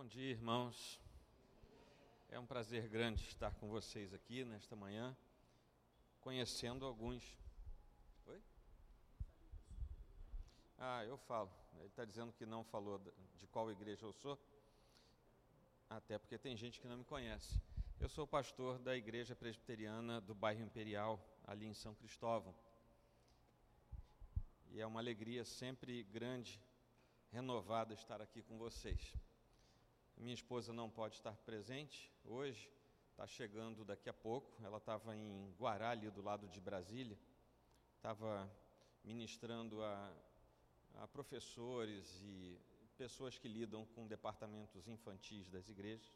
[0.00, 0.98] Bom dia, irmãos.
[2.30, 5.14] É um prazer grande estar com vocês aqui nesta manhã,
[6.22, 7.22] conhecendo alguns.
[8.26, 8.42] Oi?
[10.78, 11.50] Ah, eu falo.
[11.76, 12.98] Ele está dizendo que não falou
[13.36, 14.40] de qual igreja eu sou,
[15.90, 17.60] até porque tem gente que não me conhece.
[18.00, 22.54] Eu sou pastor da igreja presbiteriana do bairro Imperial, ali em São Cristóvão.
[24.70, 26.58] E é uma alegria sempre grande,
[27.30, 29.14] renovada, estar aqui com vocês.
[30.20, 32.70] Minha esposa não pode estar presente hoje,
[33.10, 34.54] está chegando daqui a pouco.
[34.62, 37.18] Ela estava em Guará, ali do lado de Brasília,
[37.96, 38.46] estava
[39.02, 40.12] ministrando a,
[40.96, 42.60] a professores e
[42.98, 46.12] pessoas que lidam com departamentos infantis das igrejas.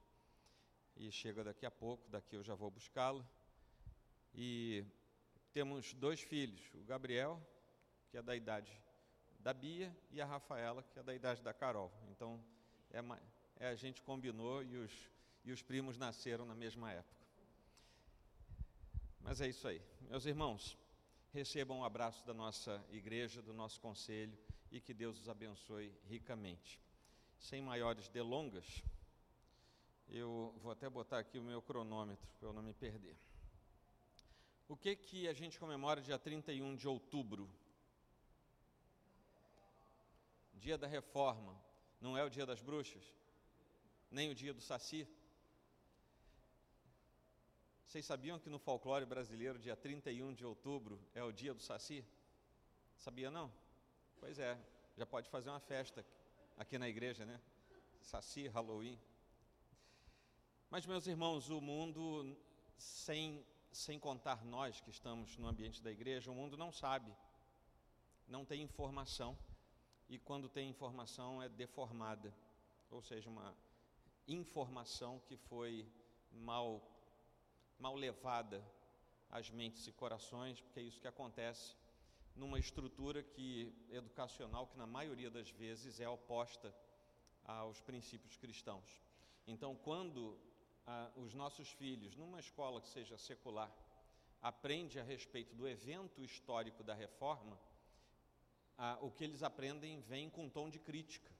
[0.94, 3.26] E chega daqui a pouco, daqui eu já vou buscá-la.
[4.34, 4.84] E
[5.50, 7.40] temos dois filhos, o Gabriel,
[8.10, 8.70] que é da idade
[9.40, 11.90] da Bia, e a Rafaela, que é da idade da Carol.
[12.10, 12.44] Então,
[12.90, 14.92] é mais é, a gente combinou e os,
[15.44, 17.24] e os primos nasceram na mesma época.
[19.20, 19.80] Mas é isso aí.
[20.02, 20.76] Meus irmãos,
[21.32, 24.38] recebam um abraço da nossa igreja, do nosso conselho
[24.70, 26.80] e que Deus os abençoe ricamente.
[27.38, 28.82] Sem maiores delongas,
[30.08, 33.16] eu vou até botar aqui o meu cronômetro para eu não me perder.
[34.68, 37.50] O que que a gente comemora dia 31 de outubro?
[40.54, 41.60] Dia da Reforma.
[42.00, 43.02] Não é o dia das bruxas?
[44.14, 45.06] Nem o dia do Saci.
[47.84, 52.04] Vocês sabiam que no folclore brasileiro, dia 31 de outubro é o dia do Saci?
[52.96, 53.52] Sabia não?
[54.20, 54.56] Pois é,
[54.96, 56.06] já pode fazer uma festa
[56.56, 57.40] aqui na igreja, né?
[58.02, 58.98] Saci, Halloween.
[60.70, 62.36] Mas, meus irmãos, o mundo,
[62.76, 67.12] sem, sem contar nós que estamos no ambiente da igreja, o mundo não sabe,
[68.28, 69.36] não tem informação,
[70.08, 72.32] e quando tem informação é deformada,
[72.90, 73.54] ou seja, uma,
[74.26, 75.86] informação que foi
[76.30, 76.82] mal,
[77.78, 78.64] mal levada
[79.30, 81.76] às mentes e corações, porque é isso que acontece
[82.34, 86.74] numa estrutura que educacional que na maioria das vezes é oposta
[87.44, 89.00] aos princípios cristãos.
[89.46, 90.38] Então, quando
[90.86, 93.72] ah, os nossos filhos, numa escola que seja secular,
[94.40, 97.58] aprende a respeito do evento histórico da reforma,
[98.76, 101.30] ah, o que eles aprendem vem com tom de crítica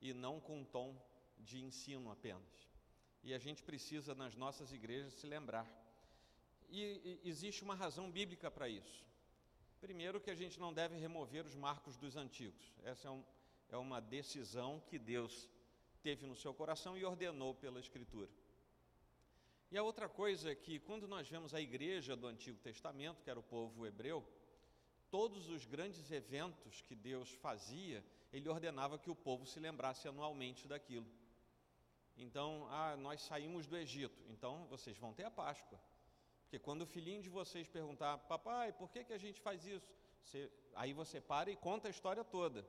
[0.00, 0.96] e não com tom
[1.40, 2.68] de ensino apenas.
[3.22, 5.66] E a gente precisa, nas nossas igrejas, se lembrar.
[6.68, 9.04] E, existe uma razão bíblica para isso.
[9.80, 12.72] Primeiro, que a gente não deve remover os marcos dos antigos.
[12.82, 13.24] Essa é, um,
[13.70, 15.48] é uma decisão que Deus
[16.02, 18.30] teve no seu coração e ordenou pela Escritura.
[19.70, 23.30] E a outra coisa é que, quando nós vemos a igreja do Antigo Testamento, que
[23.30, 24.26] era o povo hebreu,
[25.10, 30.66] todos os grandes eventos que Deus fazia, ele ordenava que o povo se lembrasse anualmente
[30.66, 31.06] daquilo.
[32.18, 35.80] Então, ah, nós saímos do Egito, então vocês vão ter a Páscoa.
[36.42, 39.88] Porque quando o filhinho de vocês perguntar, papai, por que, que a gente faz isso?
[40.24, 42.66] Você, aí você para e conta a história toda.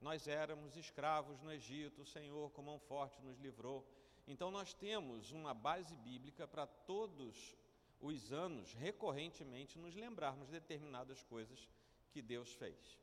[0.00, 3.88] Nós éramos escravos no Egito, o Senhor, com mão forte, nos livrou.
[4.26, 7.56] Então, nós temos uma base bíblica para todos
[8.00, 11.70] os anos, recorrentemente, nos lembrarmos de determinadas coisas
[12.10, 12.98] que Deus fez.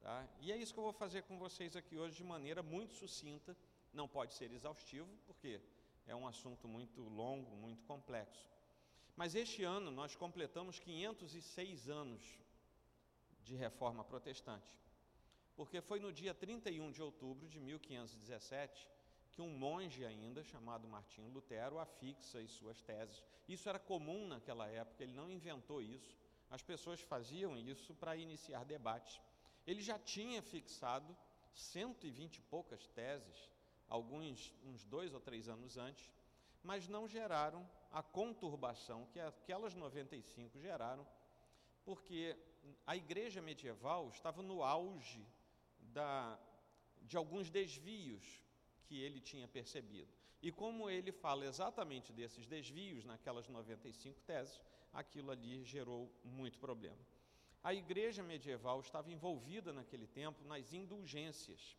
[0.00, 0.28] Tá?
[0.40, 3.56] E é isso que eu vou fazer com vocês aqui hoje de maneira muito sucinta
[3.92, 5.60] não pode ser exaustivo, porque
[6.06, 8.48] é um assunto muito longo, muito complexo.
[9.16, 12.22] Mas este ano nós completamos 506 anos
[13.44, 14.74] de reforma protestante,
[15.54, 18.90] porque foi no dia 31 de outubro de 1517
[19.32, 23.22] que um monge ainda, chamado Martinho Lutero, afixa as suas teses.
[23.48, 26.16] Isso era comum naquela época, ele não inventou isso,
[26.50, 29.20] as pessoas faziam isso para iniciar debates.
[29.66, 31.16] Ele já tinha fixado
[31.54, 33.51] 120 e poucas teses
[33.88, 36.10] alguns uns dois ou três anos antes,
[36.62, 41.06] mas não geraram a conturbação que aquelas 95 geraram,
[41.84, 42.36] porque
[42.86, 45.26] a igreja medieval estava no auge
[45.78, 46.38] da,
[47.02, 48.40] de alguns desvios
[48.84, 50.12] que ele tinha percebido.
[50.40, 54.60] E como ele fala exatamente desses desvios naquelas 95 teses,
[54.92, 56.98] aquilo ali gerou muito problema.
[57.62, 61.76] A igreja medieval estava envolvida naquele tempo nas indulgências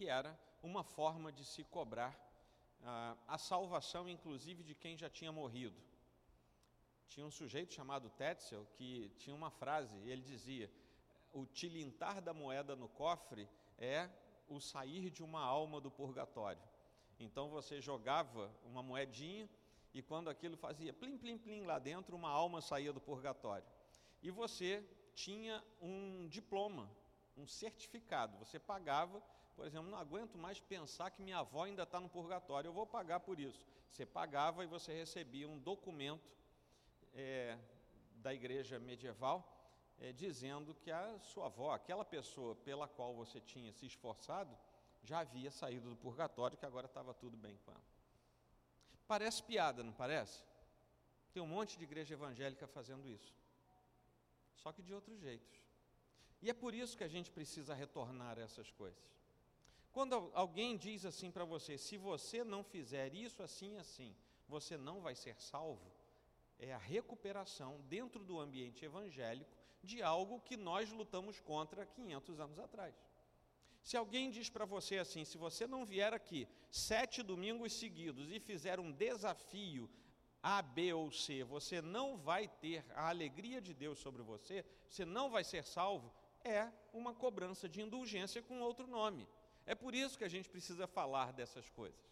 [0.00, 2.18] que era uma forma de se cobrar
[2.82, 5.80] ah, a salvação, inclusive, de quem já tinha morrido.
[7.08, 10.70] Tinha um sujeito chamado Tetzel que tinha uma frase, ele dizia:
[11.32, 13.48] O tilintar da moeda no cofre
[13.78, 14.08] é
[14.48, 16.62] o sair de uma alma do purgatório.
[17.18, 19.48] Então você jogava uma moedinha
[19.92, 23.66] e quando aquilo fazia plim, plim, plim lá dentro, uma alma saía do purgatório.
[24.22, 24.84] E você
[25.14, 26.90] tinha um diploma,
[27.36, 28.38] um certificado.
[28.38, 29.22] Você pagava
[29.60, 32.86] Por exemplo, não aguento mais pensar que minha avó ainda está no purgatório, eu vou
[32.86, 33.62] pagar por isso.
[33.90, 36.32] Você pagava e você recebia um documento
[37.12, 37.58] é,
[38.14, 39.46] da igreja medieval
[39.98, 44.56] é, dizendo que a sua avó, aquela pessoa pela qual você tinha se esforçado,
[45.02, 47.84] já havia saído do purgatório, que agora estava tudo bem com ela.
[49.06, 50.42] Parece piada, não parece?
[51.34, 53.34] Tem um monte de igreja evangélica fazendo isso.
[54.56, 55.62] Só que de outros jeitos.
[56.40, 59.19] E é por isso que a gente precisa retornar a essas coisas.
[59.92, 64.14] Quando alguém diz assim para você, se você não fizer isso assim assim,
[64.48, 65.90] você não vai ser salvo,
[66.58, 69.50] é a recuperação dentro do ambiente evangélico
[69.82, 72.94] de algo que nós lutamos contra 500 anos atrás.
[73.82, 78.38] Se alguém diz para você assim, se você não vier aqui sete domingos seguidos e
[78.38, 79.88] fizer um desafio
[80.42, 85.04] A, B ou C, você não vai ter a alegria de Deus sobre você, você
[85.04, 86.12] não vai ser salvo,
[86.44, 89.26] é uma cobrança de indulgência com outro nome.
[89.70, 92.04] É por isso que a gente precisa falar dessas coisas.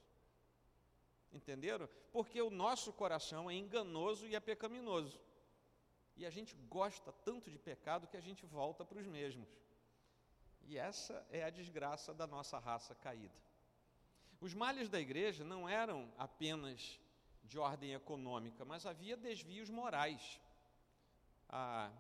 [1.33, 1.89] Entenderam?
[2.13, 5.21] Porque o nosso coração é enganoso e é pecaminoso.
[6.15, 9.49] E a gente gosta tanto de pecado que a gente volta para os mesmos.
[10.69, 13.35] E essa é a desgraça da nossa raça caída.
[14.41, 17.01] Os males da igreja não eram apenas
[17.43, 20.41] de ordem econômica, mas havia desvios morais.
[21.49, 21.91] Ah,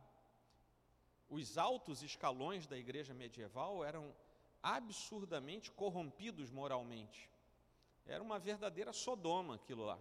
[1.28, 4.14] os altos escalões da igreja medieval eram
[4.62, 7.30] absurdamente corrompidos moralmente.
[8.06, 9.98] Era uma verdadeira Sodoma aquilo lá.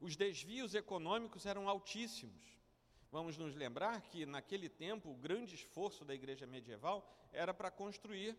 [0.00, 2.42] Os desvios econômicos eram altíssimos.
[3.10, 8.36] Vamos nos lembrar que naquele tempo o grande esforço da igreja medieval era para construir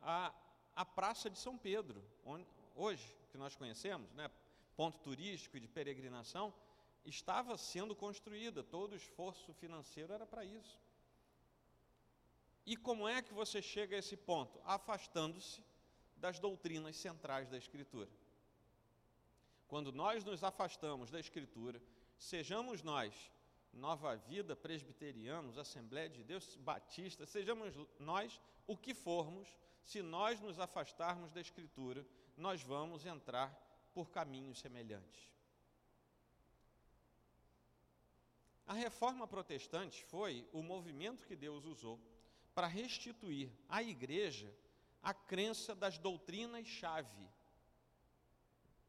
[0.00, 0.34] a,
[0.74, 4.30] a Praça de São Pedro, onde, hoje, que nós conhecemos, né,
[4.76, 6.52] ponto turístico e de peregrinação,
[7.04, 10.80] estava sendo construída, todo o esforço financeiro era para isso.
[12.66, 14.58] E como é que você chega a esse ponto?
[14.64, 15.62] Afastando-se
[16.16, 18.10] das doutrinas centrais da Escritura.
[19.68, 21.82] Quando nós nos afastamos da Escritura,
[22.16, 23.14] sejamos nós,
[23.72, 29.48] Nova Vida, presbiterianos, Assembleia de Deus, Batista, sejamos nós o que formos,
[29.82, 32.06] se nós nos afastarmos da Escritura,
[32.36, 33.52] nós vamos entrar
[33.92, 35.30] por caminhos semelhantes.
[38.66, 42.00] A reforma protestante foi o movimento que Deus usou
[42.54, 44.54] para restituir à igreja
[45.02, 47.28] a crença das doutrinas-chave.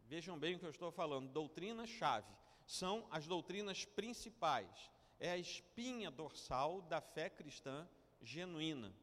[0.05, 2.31] Vejam bem o que eu estou falando: doutrinas-chave
[2.65, 7.87] são as doutrinas principais, é a espinha dorsal da fé cristã
[8.21, 8.93] genuína.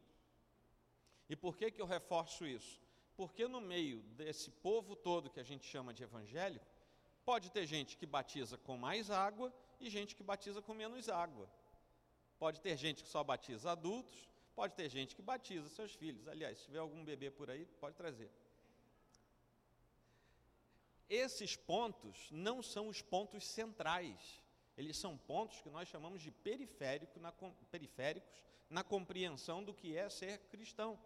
[1.29, 2.81] E por que, que eu reforço isso?
[3.15, 6.65] Porque no meio desse povo todo que a gente chama de evangélico,
[7.23, 11.49] pode ter gente que batiza com mais água e gente que batiza com menos água.
[12.37, 16.27] Pode ter gente que só batiza adultos, Pode ter gente que batiza seus filhos.
[16.27, 18.31] Aliás, se tiver algum bebê por aí, pode trazer.
[21.09, 24.41] Esses pontos não são os pontos centrais.
[24.77, 27.31] Eles são pontos que nós chamamos de periférico na,
[27.71, 30.99] periféricos na compreensão do que é ser cristão.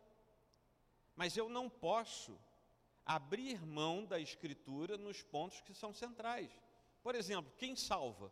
[1.15, 2.37] Mas eu não posso
[3.05, 6.51] abrir mão da Escritura nos pontos que são centrais.
[7.01, 8.31] Por exemplo, quem salva?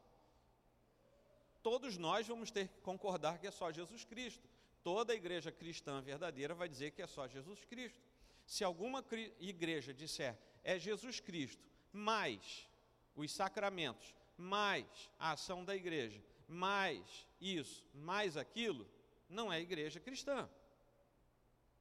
[1.63, 4.47] Todos nós vamos ter que concordar que é só Jesus Cristo
[4.85, 7.99] toda a igreja cristã verdadeira vai dizer que é só Jesus Cristo.
[8.45, 9.03] Se alguma
[9.39, 12.69] igreja disser é Jesus Cristo, mais
[13.15, 14.85] os sacramentos, mais
[15.17, 18.87] a ação da igreja, mais isso, mais aquilo,
[19.27, 20.47] não é igreja cristã.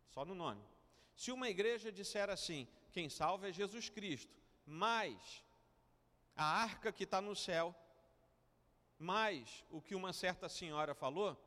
[0.09, 0.65] Só no nome.
[1.15, 4.35] Se uma igreja disser assim, quem salva é Jesus Cristo,
[4.65, 5.45] mais
[6.35, 7.75] a arca que está no céu,
[8.99, 11.39] mais o que uma certa senhora falou,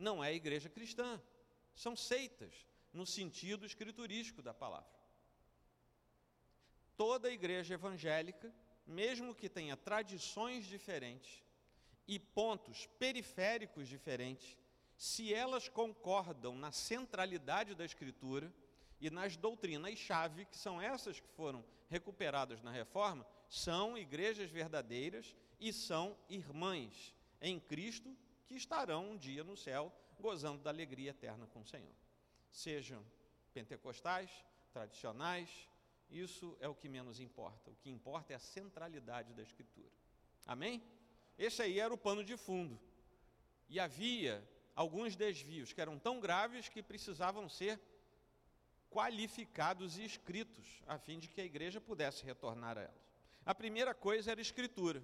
[0.00, 1.20] não é igreja cristã.
[1.74, 4.98] São seitas, no sentido escriturístico da palavra.
[6.96, 8.52] Toda igreja evangélica,
[8.86, 11.42] mesmo que tenha tradições diferentes
[12.08, 14.56] e pontos periféricos diferentes,
[14.96, 18.52] se elas concordam na centralidade da Escritura
[19.00, 25.72] e nas doutrinas-chave, que são essas que foram recuperadas na reforma, são igrejas verdadeiras e
[25.72, 28.14] são irmãs em Cristo
[28.50, 31.94] que estarão um dia no céu gozando da alegria eterna com o Senhor.
[32.50, 33.00] Sejam
[33.54, 34.28] pentecostais,
[34.72, 35.68] tradicionais,
[36.10, 37.70] isso é o que menos importa.
[37.70, 39.92] O que importa é a centralidade da Escritura.
[40.44, 40.82] Amém?
[41.38, 42.76] Esse aí era o pano de fundo.
[43.68, 47.80] E havia alguns desvios que eram tão graves que precisavam ser
[48.90, 53.14] qualificados e escritos, a fim de que a igreja pudesse retornar a elas.
[53.46, 55.00] A primeira coisa era a escritura.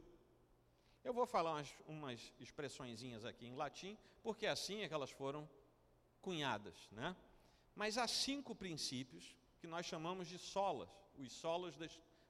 [1.06, 5.48] Eu vou falar umas, umas expressõezinhas aqui em latim, porque assim é que elas foram
[6.20, 7.14] cunhadas, né?
[7.76, 11.76] Mas há cinco princípios que nós chamamos de solas, os solas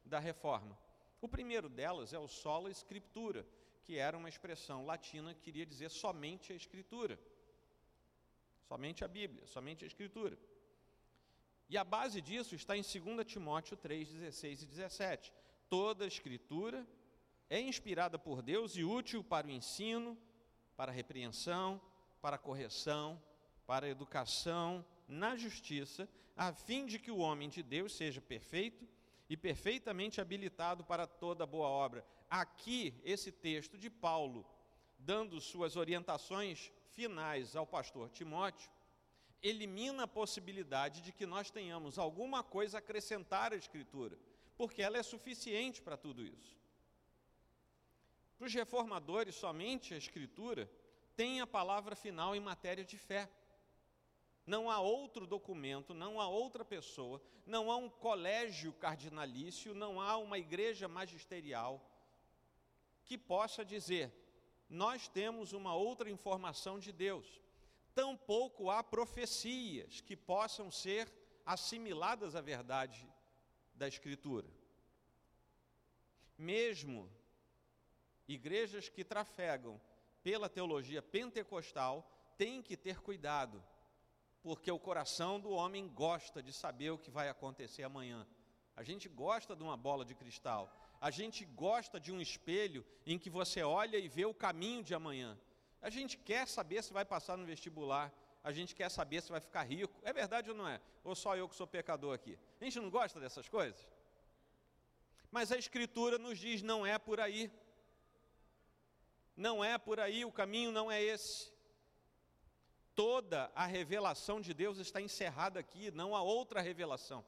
[0.05, 0.79] da reforma.
[1.23, 3.47] O primeiro delas é o sola scriptura,
[3.83, 7.19] que era uma expressão latina que queria dizer somente a escritura.
[8.69, 10.39] Somente a Bíblia, somente a escritura.
[11.67, 15.33] E a base disso está em 2 Timóteo 3, 16 e 17.
[15.67, 16.87] Toda a escritura
[17.49, 20.17] é inspirada por Deus e útil para o ensino,
[20.77, 21.81] para a repreensão,
[22.21, 23.21] para a correção,
[23.67, 28.87] para a educação na justiça, a fim de que o homem de Deus seja perfeito
[29.29, 32.05] e perfeitamente habilitado para toda boa obra.
[32.29, 34.45] Aqui, esse texto de Paulo,
[34.99, 38.71] dando suas orientações finais ao pastor Timóteo,
[39.43, 44.19] elimina a possibilidade de que nós tenhamos alguma coisa a acrescentar à Escritura,
[44.57, 46.57] porque ela é suficiente para tudo isso.
[48.37, 50.71] Para os reformadores, somente a Escritura
[51.15, 53.31] tem a palavra final em matéria de fé.
[54.47, 60.17] Não há outro documento, não há outra pessoa, não há um colégio cardinalício, não há
[60.19, 61.81] uma igreja magisterial
[63.05, 64.13] que possa dizer:
[64.69, 67.41] nós temos uma outra informação de Deus.
[67.95, 71.11] Tampouco há profecias que possam ser
[71.45, 73.09] assimiladas à verdade
[73.75, 74.49] da Escritura.
[76.37, 77.11] Mesmo
[78.29, 79.81] igrejas que trafegam
[80.23, 83.63] pela teologia pentecostal têm que ter cuidado
[84.47, 88.25] porque o coração do homem gosta de saber o que vai acontecer amanhã.
[88.77, 90.73] A gente gosta de uma bola de cristal.
[91.01, 94.95] A gente gosta de um espelho em que você olha e vê o caminho de
[94.95, 95.37] amanhã.
[95.83, 98.15] A gente quer saber se vai passar no vestibular.
[98.45, 100.01] A gente quer saber se vai ficar rico.
[100.05, 100.81] É verdade ou não é?
[101.03, 102.39] Ou só eu que sou pecador aqui?
[102.61, 103.85] A gente não gosta dessas coisas?
[105.29, 107.51] Mas a Escritura nos diz: não é por aí.
[109.37, 111.55] Não é por aí, o caminho não é esse
[112.97, 117.25] toda a revelação de Deus está encerrada aqui, não há outra revelação.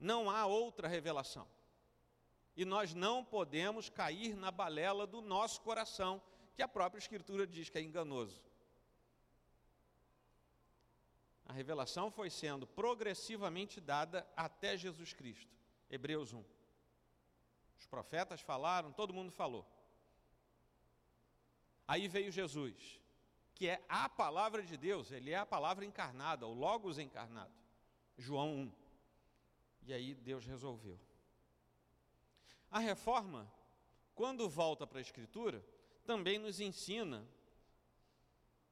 [0.00, 1.46] Não há outra revelação.
[2.56, 6.20] E nós não podemos cair na balela do nosso coração,
[6.54, 8.42] que a própria Escritura diz que é enganoso.
[11.44, 15.54] A revelação foi sendo progressivamente dada até Jesus Cristo.
[15.90, 16.42] Hebreus 1.
[17.78, 19.66] Os profetas falaram, todo mundo falou.
[21.86, 23.02] Aí veio Jesus
[23.62, 27.52] que é a palavra de Deus, ele é a palavra encarnada, o Logos encarnado.
[28.18, 28.72] João 1.
[29.86, 30.98] E aí Deus resolveu.
[32.68, 33.48] A reforma,
[34.16, 35.64] quando volta para a Escritura,
[36.04, 37.24] também nos ensina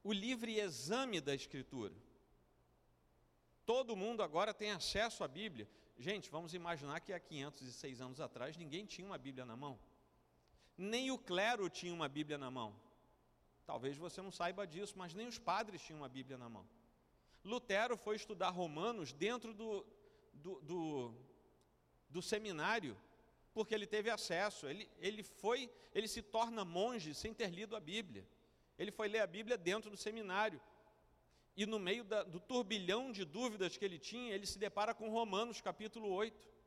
[0.03, 1.95] o livre exame da Escritura.
[3.65, 5.69] Todo mundo agora tem acesso à Bíblia.
[5.97, 9.79] Gente, vamos imaginar que há 506 anos atrás ninguém tinha uma Bíblia na mão.
[10.77, 12.75] Nem o clero tinha uma Bíblia na mão.
[13.71, 16.67] Talvez você não saiba disso, mas nem os padres tinham uma Bíblia na mão.
[17.41, 19.85] Lutero foi estudar Romanos dentro do,
[20.33, 21.15] do, do,
[22.09, 22.97] do seminário,
[23.53, 24.67] porque ele teve acesso.
[24.67, 28.27] Ele, ele foi, ele se torna monge sem ter lido a Bíblia.
[28.77, 30.59] Ele foi ler a Bíblia dentro do seminário.
[31.55, 35.09] E no meio da, do turbilhão de dúvidas que ele tinha, ele se depara com
[35.09, 36.60] Romanos capítulo 8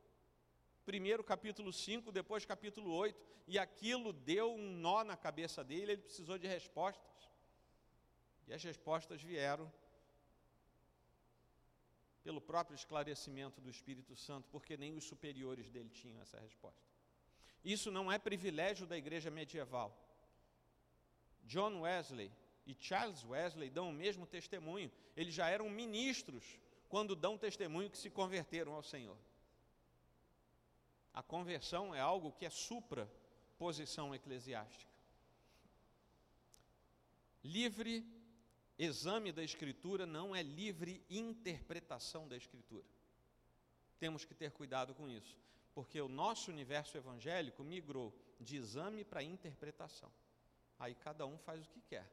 [0.85, 6.01] primeiro capítulo 5, depois capítulo 8, e aquilo deu um nó na cabeça dele, ele
[6.01, 7.29] precisou de respostas.
[8.47, 9.71] E as respostas vieram
[12.23, 16.81] pelo próprio esclarecimento do Espírito Santo, porque nem os superiores dele tinham essa resposta.
[17.63, 19.95] Isso não é privilégio da igreja medieval.
[21.43, 22.31] John Wesley
[22.65, 24.91] e Charles Wesley dão o mesmo testemunho.
[25.15, 29.17] Eles já eram ministros quando dão testemunho que se converteram ao Senhor.
[31.15, 33.09] A conversão é algo que é supra
[33.57, 34.91] posição eclesiástica.
[37.41, 38.05] Livre
[38.77, 42.83] exame da Escritura não é livre interpretação da Escritura.
[43.97, 45.37] Temos que ter cuidado com isso,
[45.73, 50.11] porque o nosso universo evangélico migrou de exame para interpretação.
[50.77, 52.11] Aí cada um faz o que quer,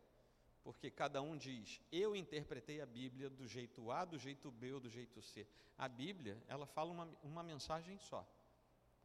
[0.62, 4.78] porque cada um diz: eu interpretei a Bíblia do jeito A, do jeito B ou
[4.78, 5.44] do jeito C.
[5.76, 8.24] A Bíblia, ela fala uma, uma mensagem só.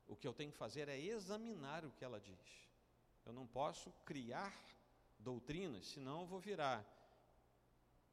[0.07, 2.67] O que eu tenho que fazer é examinar o que ela diz.
[3.25, 4.53] Eu não posso criar
[5.19, 6.85] doutrinas, senão eu vou virar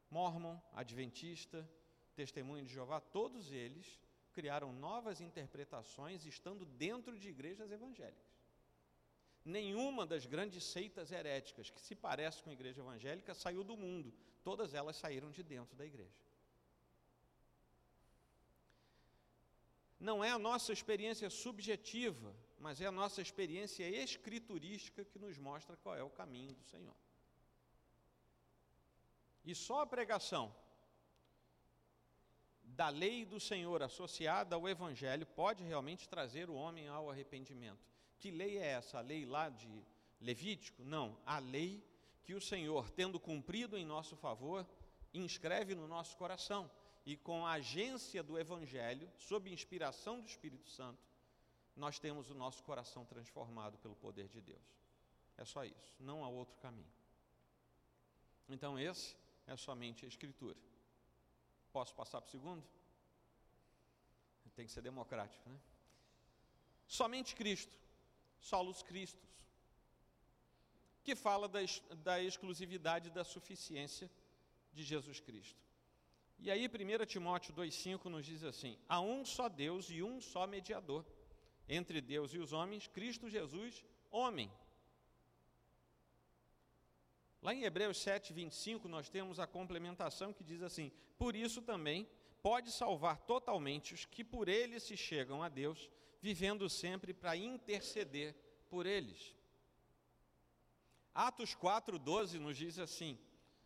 [0.09, 1.67] mormon, adventista,
[2.15, 3.99] testemunho de Jeová, todos eles
[4.33, 8.35] criaram novas interpretações estando dentro de igrejas evangélicas.
[9.43, 14.13] Nenhuma das grandes seitas heréticas que se parece com a igreja evangélica saiu do mundo,
[14.43, 16.24] todas elas saíram de dentro da igreja.
[20.05, 25.75] Não é a nossa experiência subjetiva, mas é a nossa experiência escriturística que nos mostra
[25.77, 26.95] qual é o caminho do Senhor.
[29.43, 30.55] E só a pregação
[32.63, 37.85] da lei do Senhor associada ao Evangelho pode realmente trazer o homem ao arrependimento.
[38.19, 38.99] Que lei é essa?
[38.99, 39.83] A lei lá de
[40.19, 40.83] Levítico?
[40.83, 41.83] Não, a lei
[42.23, 44.67] que o Senhor, tendo cumprido em nosso favor,
[45.13, 46.69] inscreve no nosso coração
[47.05, 50.99] e com a agência do Evangelho, sob inspiração do Espírito Santo,
[51.75, 54.63] nós temos o nosso coração transformado pelo poder de Deus.
[55.37, 56.91] É só isso, não há outro caminho.
[58.49, 60.57] Então, esse é somente a Escritura.
[61.71, 62.63] Posso passar para o segundo?
[64.55, 65.59] Tem que ser democrático, né?
[66.87, 67.77] Somente Cristo,
[68.39, 69.29] solos Cristos,
[71.03, 71.59] que fala da,
[71.97, 74.09] da exclusividade da suficiência
[74.71, 75.64] de Jesus Cristo.
[76.37, 80.45] E aí, 1 Timóteo 2,5 nos diz assim: há um só Deus e um só
[80.45, 81.05] mediador
[81.67, 84.51] entre Deus e os homens, Cristo Jesus, homem.
[87.41, 92.07] Lá em Hebreus 7, 25, nós temos a complementação que diz assim: Por isso também
[92.41, 95.89] pode salvar totalmente os que por ele se chegam a Deus,
[96.21, 98.35] vivendo sempre para interceder
[98.69, 99.35] por eles.
[101.13, 103.17] Atos 4,12 nos diz assim: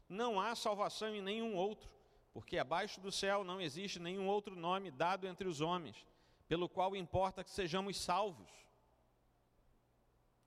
[0.07, 1.89] Não há salvação em nenhum outro,
[2.33, 6.05] porque abaixo do céu não existe nenhum outro nome dado entre os homens,
[6.47, 8.49] pelo qual importa que sejamos salvos.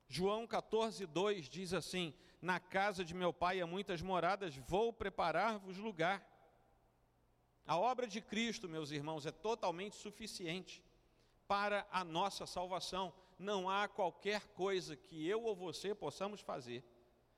[0.09, 5.79] João 14, 2 diz assim: Na casa de meu pai há muitas moradas, vou preparar-vos
[5.79, 6.23] lugar.
[7.67, 10.83] A obra de Cristo, meus irmãos, é totalmente suficiente
[11.47, 13.13] para a nossa salvação.
[13.39, 16.85] Não há qualquer coisa que eu ou você possamos fazer,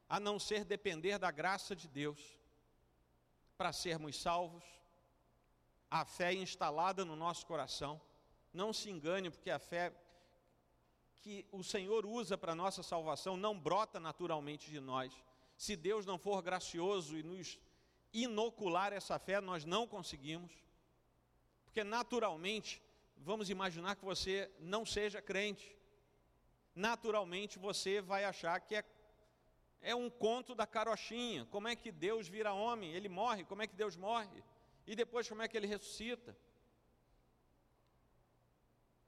[0.09, 2.39] a não ser depender da graça de Deus,
[3.57, 4.65] para sermos salvos,
[5.91, 8.01] a fé instalada no nosso coração
[8.53, 9.93] não se engane, porque a fé
[11.17, 15.13] que o Senhor usa para a nossa salvação não brota naturalmente de nós.
[15.57, 17.59] Se Deus não for gracioso e nos
[18.13, 20.53] inocular essa fé, nós não conseguimos.
[21.65, 22.83] Porque naturalmente,
[23.17, 25.77] vamos imaginar que você não seja crente.
[26.75, 28.85] Naturalmente você vai achar que é,
[29.85, 31.47] é um conto da carochinha.
[31.47, 32.93] Como é que Deus vira homem?
[32.93, 34.43] Ele morre, como é que Deus morre?
[34.87, 36.37] E depois como é que ele ressuscita?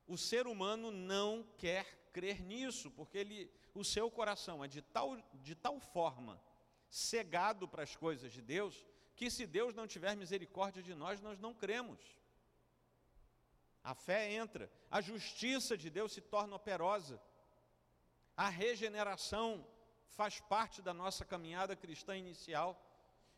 [0.07, 5.17] o ser humano não quer crer nisso, porque ele, o seu coração é de tal,
[5.35, 6.41] de tal forma
[6.89, 8.87] cegado para as coisas de Deus,
[9.17, 12.01] que se Deus não tiver misericórdia de nós, nós não cremos.
[13.83, 17.21] A fé entra, a justiça de Deus se torna operosa,
[18.37, 19.67] a regeneração
[20.09, 22.83] faz parte da nossa caminhada cristã inicial,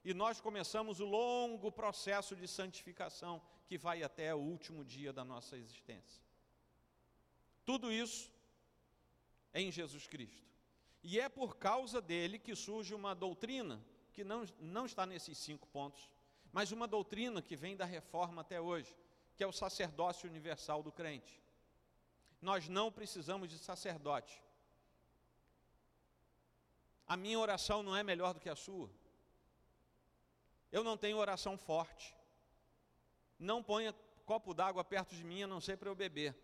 [0.05, 5.25] e nós começamos o longo processo de santificação que vai até o último dia da
[5.25, 6.23] nossa existência.
[7.65, 8.33] Tudo isso
[9.53, 10.49] é em Jesus Cristo.
[11.03, 15.67] E é por causa dele que surge uma doutrina, que não, não está nesses cinco
[15.69, 16.09] pontos,
[16.53, 18.97] mas uma doutrina que vem da reforma até hoje,
[19.37, 21.41] que é o sacerdócio universal do crente.
[22.41, 24.43] Nós não precisamos de sacerdote.
[27.09, 28.91] A minha oração não é melhor do que a sua.
[30.71, 32.15] Eu não tenho oração forte.
[33.39, 33.95] Não ponha
[34.27, 36.37] copo d'água perto de mim, a não ser para eu beber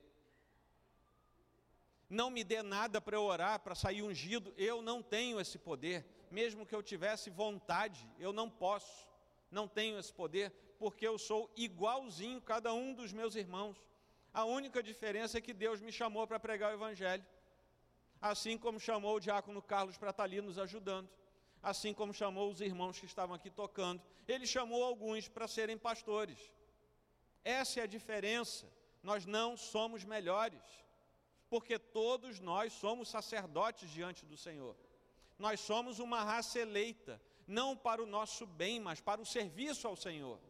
[2.14, 6.06] não me dê nada para eu orar, para sair ungido, eu não tenho esse poder,
[6.30, 9.08] mesmo que eu tivesse vontade, eu não posso,
[9.50, 13.76] não tenho esse poder, porque eu sou igualzinho cada um dos meus irmãos.
[14.32, 17.24] A única diferença é que Deus me chamou para pregar o Evangelho,
[18.30, 21.08] assim como chamou o diácono Carlos para estar ali nos ajudando,
[21.62, 26.38] assim como chamou os irmãos que estavam aqui tocando, ele chamou alguns para serem pastores.
[27.44, 28.66] Essa é a diferença,
[29.02, 30.62] nós não somos melhores
[31.54, 34.74] porque todos nós somos sacerdotes diante do Senhor.
[35.38, 39.94] Nós somos uma raça eleita, não para o nosso bem, mas para o serviço ao
[39.94, 40.40] Senhor.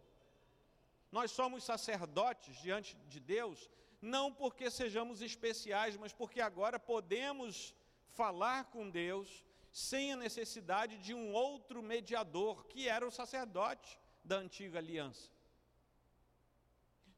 [1.12, 3.68] Nós somos sacerdotes diante de Deus,
[4.04, 7.74] não porque sejamos especiais, mas porque agora podemos
[8.10, 14.36] falar com Deus sem a necessidade de um outro mediador, que era o sacerdote da
[14.36, 15.30] antiga aliança.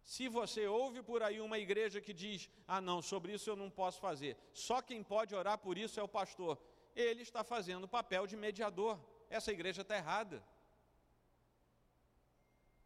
[0.02, 3.68] Se você ouve por aí uma igreja que diz: ah, não, sobre isso eu não
[3.68, 6.56] posso fazer, só quem pode orar por isso é o pastor,
[6.94, 8.98] ele está fazendo o papel de mediador.
[9.28, 10.42] Essa igreja está errada.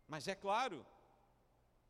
[0.08, 0.84] Mas é claro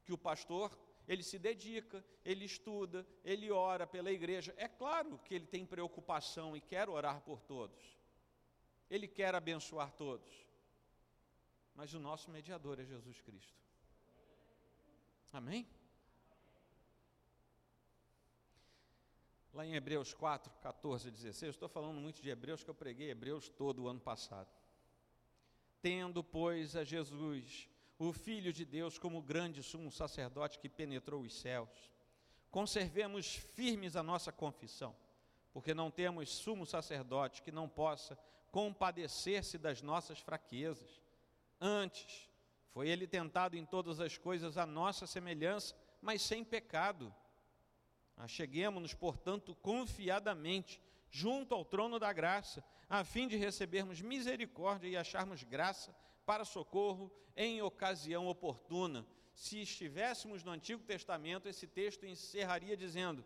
[0.05, 0.77] que o pastor,
[1.11, 4.55] ele se dedica, ele estuda, ele ora pela igreja.
[4.57, 7.99] É claro que ele tem preocupação e quer orar por todos.
[8.89, 10.33] Ele quer abençoar todos.
[11.75, 13.61] Mas o nosso mediador é Jesus Cristo.
[15.33, 15.69] Amém?
[19.53, 22.75] Lá em Hebreus 4, 14 e 16, eu estou falando muito de Hebreus, que eu
[22.75, 24.49] preguei Hebreus todo o ano passado.
[25.83, 27.69] Tendo, pois, a Jesus,
[28.09, 31.69] o Filho de Deus como grande sumo sacerdote que penetrou os céus.
[32.51, 34.97] Conservemos firmes a nossa confissão,
[35.53, 38.19] porque não temos sumo sacerdote que não possa
[38.51, 41.03] compadecer-se das nossas fraquezas.
[41.61, 42.27] Antes,
[42.71, 47.15] foi ele tentado em todas as coisas à nossa semelhança, mas sem pecado.
[48.17, 55.43] Acheguemos-nos, portanto, confiadamente junto ao trono da graça, a fim de recebermos misericórdia e acharmos
[55.43, 55.95] graça
[56.31, 59.05] para socorro em ocasião oportuna.
[59.35, 63.25] Se estivéssemos no Antigo Testamento, esse texto encerraria dizendo: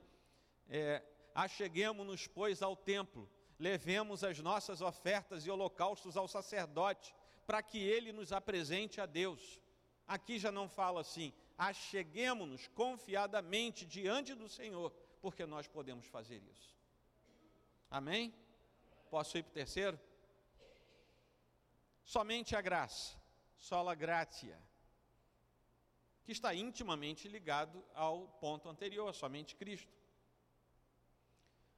[0.70, 1.02] é,
[1.34, 7.14] Acheguemos-nos, pois, ao templo, levemos as nossas ofertas e holocaustos ao sacerdote,
[7.46, 9.60] para que ele nos apresente a Deus.
[10.08, 14.90] Aqui já não fala assim, acheguemos-nos confiadamente diante do Senhor,
[15.20, 16.74] porque nós podemos fazer isso.
[17.90, 18.32] Amém?
[19.10, 20.00] Posso ir para o terceiro?
[22.04, 23.16] Somente a graça,
[23.56, 24.60] sola gratia,
[26.22, 29.92] que está intimamente ligado ao ponto anterior, somente Cristo.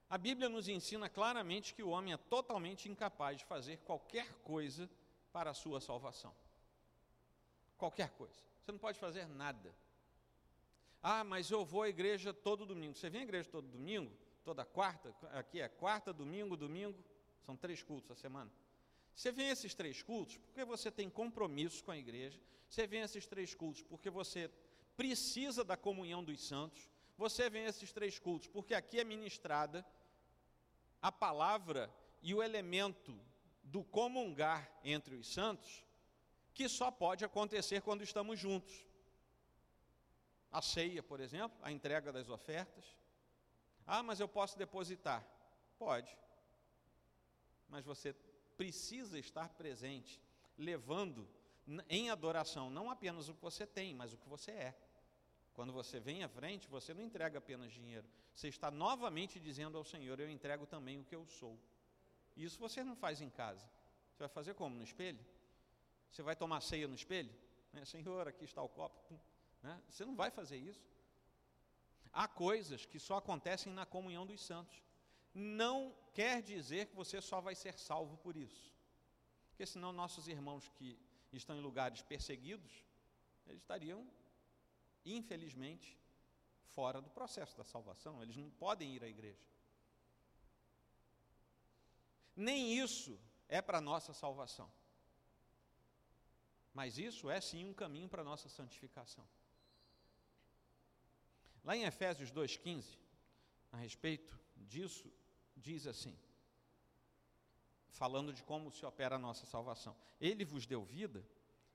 [0.09, 4.91] A Bíblia nos ensina claramente que o homem é totalmente incapaz de fazer qualquer coisa
[5.33, 6.35] para a sua salvação.
[7.77, 8.41] Qualquer coisa.
[8.61, 9.75] Você não pode fazer nada.
[11.03, 12.97] Ah, mas eu vou à igreja todo domingo.
[12.97, 14.12] Você vem à igreja todo domingo?
[14.45, 15.15] Toda quarta?
[15.33, 16.99] Aqui é quarta, domingo, domingo.
[17.45, 18.51] São três cultos a semana.
[19.16, 22.38] Você vem a esses três cultos porque você tem compromisso com a igreja.
[22.68, 24.50] Você vem a esses três cultos porque você
[24.94, 26.87] precisa da comunhão dos santos.
[27.16, 29.85] Você vem a esses três cultos porque aqui é ministrada
[31.00, 31.90] a palavra
[32.22, 33.18] e o elemento
[33.62, 35.83] do comungar entre os santos,
[36.52, 38.85] que só pode acontecer quando estamos juntos.
[40.52, 42.85] A ceia, por exemplo, a entrega das ofertas.
[43.87, 45.26] Ah, mas eu posso depositar.
[45.79, 46.16] Pode.
[47.68, 48.14] Mas você
[48.57, 50.21] precisa estar presente,
[50.57, 51.29] levando
[51.88, 54.79] em adoração não apenas o que você tem, mas o que você é.
[55.55, 59.85] Quando você vem à frente, você não entrega apenas dinheiro, você está novamente dizendo ao
[59.85, 61.59] Senhor: Eu entrego também o que eu sou.
[62.37, 63.66] Isso você não faz em casa.
[64.12, 64.77] Você vai fazer como?
[64.77, 65.25] No espelho?
[66.11, 67.35] Você vai tomar ceia no espelho?
[67.73, 67.85] Né?
[67.85, 69.19] Senhor, aqui está o copo.
[69.62, 69.83] Né?
[69.88, 70.87] Você não vai fazer isso.
[72.12, 74.83] Há coisas que só acontecem na comunhão dos santos
[75.37, 78.72] não quer dizer que você só vai ser salvo por isso.
[79.51, 80.99] Porque senão nossos irmãos que
[81.31, 82.72] estão em lugares perseguidos,
[83.46, 84.11] eles estariam,
[85.05, 85.99] infelizmente,
[86.64, 89.46] fora do processo da salvação, eles não podem ir à igreja.
[92.35, 94.70] Nem isso é para nossa salvação.
[96.72, 99.27] Mas isso é sim um caminho para nossa santificação.
[101.62, 102.99] Lá em Efésios 2,15,
[103.72, 105.12] a respeito disso,
[105.57, 106.16] diz assim,
[107.90, 111.27] falando de como se opera a nossa salvação: Ele vos deu vida,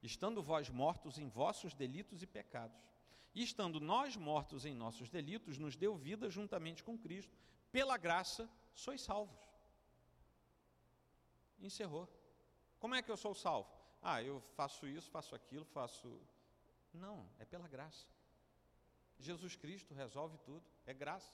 [0.01, 2.79] estando vós mortos em vossos delitos e pecados.
[3.33, 7.33] E estando nós mortos em nossos delitos, nos deu vida juntamente com Cristo.
[7.71, 9.39] Pela graça sois salvos.
[11.59, 12.09] Encerrou.
[12.77, 13.69] Como é que eu sou salvo?
[14.01, 16.19] Ah, eu faço isso, faço aquilo, faço.
[16.93, 18.05] Não, é pela graça.
[19.17, 21.31] Jesus Cristo resolve tudo, é graça.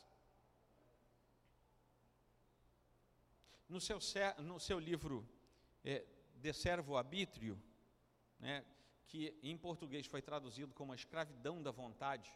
[3.69, 3.99] No seu,
[4.39, 5.27] no seu livro
[5.84, 7.62] é, De Servo Arbítrio,
[8.39, 8.65] né,
[9.08, 12.32] que em português foi traduzido como A Escravidão da Vontade,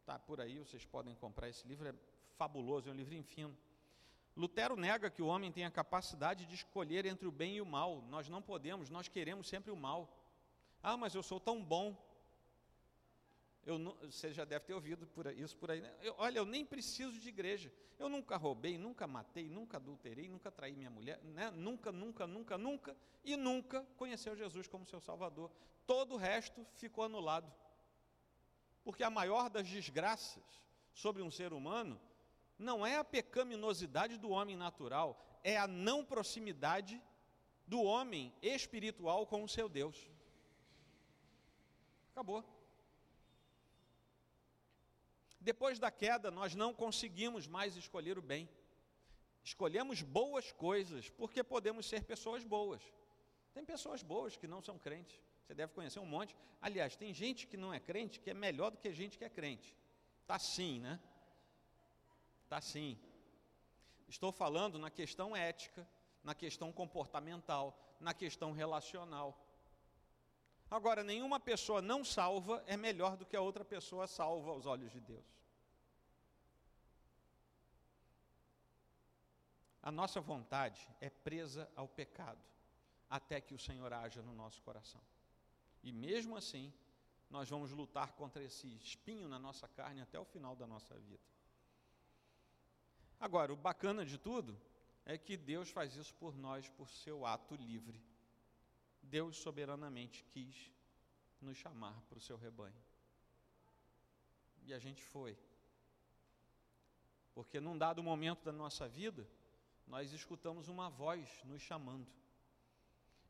[0.00, 1.94] está por aí, vocês podem comprar esse livro, é
[2.36, 3.56] fabuloso, é um livro fino.
[4.36, 7.66] Lutero nega que o homem tem a capacidade de escolher entre o bem e o
[7.66, 8.00] mal.
[8.08, 10.16] Nós não podemos, nós queremos sempre o mal.
[10.82, 11.96] Ah, mas eu sou tão bom.
[13.64, 15.80] Eu, você já deve ter ouvido por isso por aí.
[15.80, 15.92] Né?
[16.00, 17.72] Eu, olha, eu nem preciso de igreja.
[17.98, 21.50] Eu nunca roubei, nunca matei, nunca adulterei, nunca traí minha mulher, né?
[21.50, 25.50] nunca, nunca, nunca, nunca, e nunca conheceu Jesus como seu Salvador.
[25.86, 27.52] Todo o resto ficou anulado.
[28.82, 30.42] Porque a maior das desgraças
[30.94, 32.00] sobre um ser humano
[32.58, 37.02] não é a pecaminosidade do homem natural, é a não proximidade
[37.66, 40.10] do homem espiritual com o seu Deus.
[42.12, 42.44] Acabou.
[45.40, 48.48] Depois da queda, nós não conseguimos mais escolher o bem.
[49.42, 52.82] Escolhemos boas coisas, porque podemos ser pessoas boas.
[53.54, 55.18] Tem pessoas boas que não são crentes.
[55.42, 56.36] Você deve conhecer um monte.
[56.60, 59.30] Aliás, tem gente que não é crente que é melhor do que gente que é
[59.30, 59.74] crente.
[60.26, 61.00] Tá sim, né?
[62.48, 62.98] Tá sim.
[64.06, 65.88] Estou falando na questão ética,
[66.22, 69.40] na questão comportamental, na questão relacional.
[70.70, 74.92] Agora, nenhuma pessoa não salva é melhor do que a outra pessoa salva aos olhos
[74.92, 75.26] de Deus.
[79.82, 82.40] A nossa vontade é presa ao pecado,
[83.08, 85.00] até que o Senhor haja no nosso coração.
[85.82, 86.72] E mesmo assim,
[87.30, 91.24] nós vamos lutar contra esse espinho na nossa carne até o final da nossa vida.
[93.18, 94.60] Agora, o bacana de tudo
[95.04, 98.00] é que Deus faz isso por nós por seu ato livre.
[99.10, 100.72] Deus soberanamente quis
[101.40, 102.80] nos chamar para o seu rebanho.
[104.64, 105.36] E a gente foi.
[107.34, 109.26] Porque num dado momento da nossa vida,
[109.86, 112.06] nós escutamos uma voz nos chamando.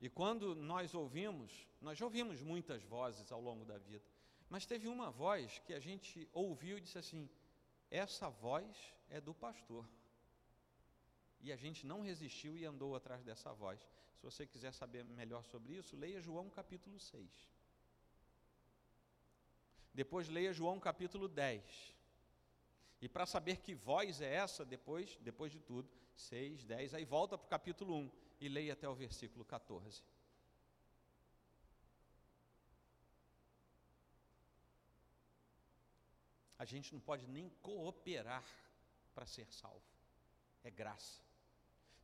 [0.01, 4.05] E quando nós ouvimos, nós ouvimos muitas vozes ao longo da vida,
[4.49, 7.29] mas teve uma voz que a gente ouviu e disse assim:
[7.90, 9.88] essa voz é do pastor.
[11.40, 13.81] E a gente não resistiu e andou atrás dessa voz.
[14.16, 17.31] Se você quiser saber melhor sobre isso, leia João capítulo 6.
[19.94, 21.94] Depois leia João capítulo 10.
[23.00, 27.38] E para saber que voz é essa, depois, depois de tudo, 6, 10, aí volta
[27.38, 30.03] para o capítulo 1 e leia até o versículo 14.
[36.59, 38.44] A gente não pode nem cooperar
[39.14, 39.83] para ser salvo,
[40.62, 41.30] é graça.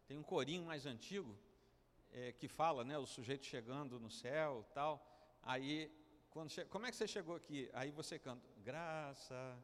[0.07, 1.37] Tem um corinho mais antigo
[2.13, 5.05] é, que fala, né, o sujeito chegando no céu, tal.
[5.43, 5.91] Aí,
[6.31, 6.65] quando che...
[6.67, 7.69] como é que você chegou aqui?
[7.73, 9.59] Aí você canta, graça,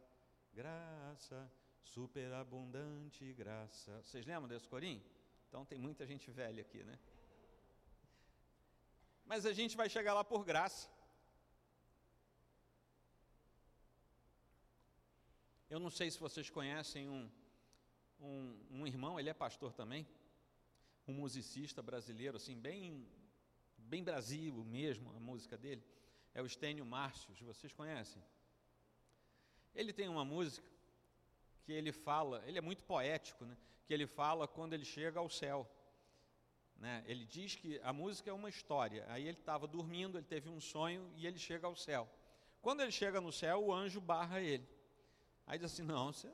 [0.53, 1.51] graça,
[1.85, 4.03] superabundante graça.
[4.03, 5.03] Vocês lembram desse corinho?
[5.49, 6.99] Então tem muita gente velha aqui, né?
[9.25, 10.91] Mas a gente vai chegar lá por graça.
[15.69, 17.31] Eu não sei se vocês conhecem um,
[18.21, 20.07] um, um irmão, ele é pastor também,
[21.07, 23.07] um musicista brasileiro, assim, bem,
[23.77, 25.85] bem Brasil mesmo, a música dele,
[26.35, 28.23] é o Estênio Márcios, vocês conhecem?
[29.75, 30.71] Ele tem uma música
[31.65, 33.57] que ele fala, ele é muito poético, né?
[33.85, 35.69] que ele fala quando ele chega ao céu.
[36.77, 37.05] Né?
[37.07, 39.05] Ele diz que a música é uma história.
[39.09, 42.09] Aí ele estava dormindo, ele teve um sonho e ele chega ao céu.
[42.61, 44.69] Quando ele chega no céu, o anjo barra ele.
[45.47, 46.33] Aí diz assim: Não, você,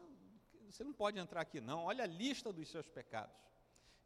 [0.66, 1.84] você não pode entrar aqui, não.
[1.84, 3.34] Olha a lista dos seus pecados.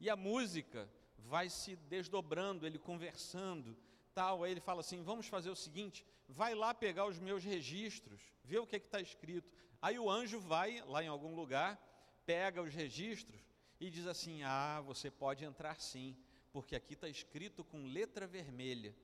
[0.03, 3.79] E a música vai se desdobrando, ele conversando,
[4.13, 4.43] tal.
[4.43, 8.59] Aí ele fala assim: Vamos fazer o seguinte: vai lá pegar os meus registros, vê
[8.59, 9.49] o que está escrito.
[9.81, 11.81] Aí o anjo vai lá em algum lugar,
[12.27, 13.41] pega os registros
[13.79, 16.17] e diz assim: Ah, você pode entrar sim,
[16.53, 18.97] porque aqui está escrito com letra vermelha: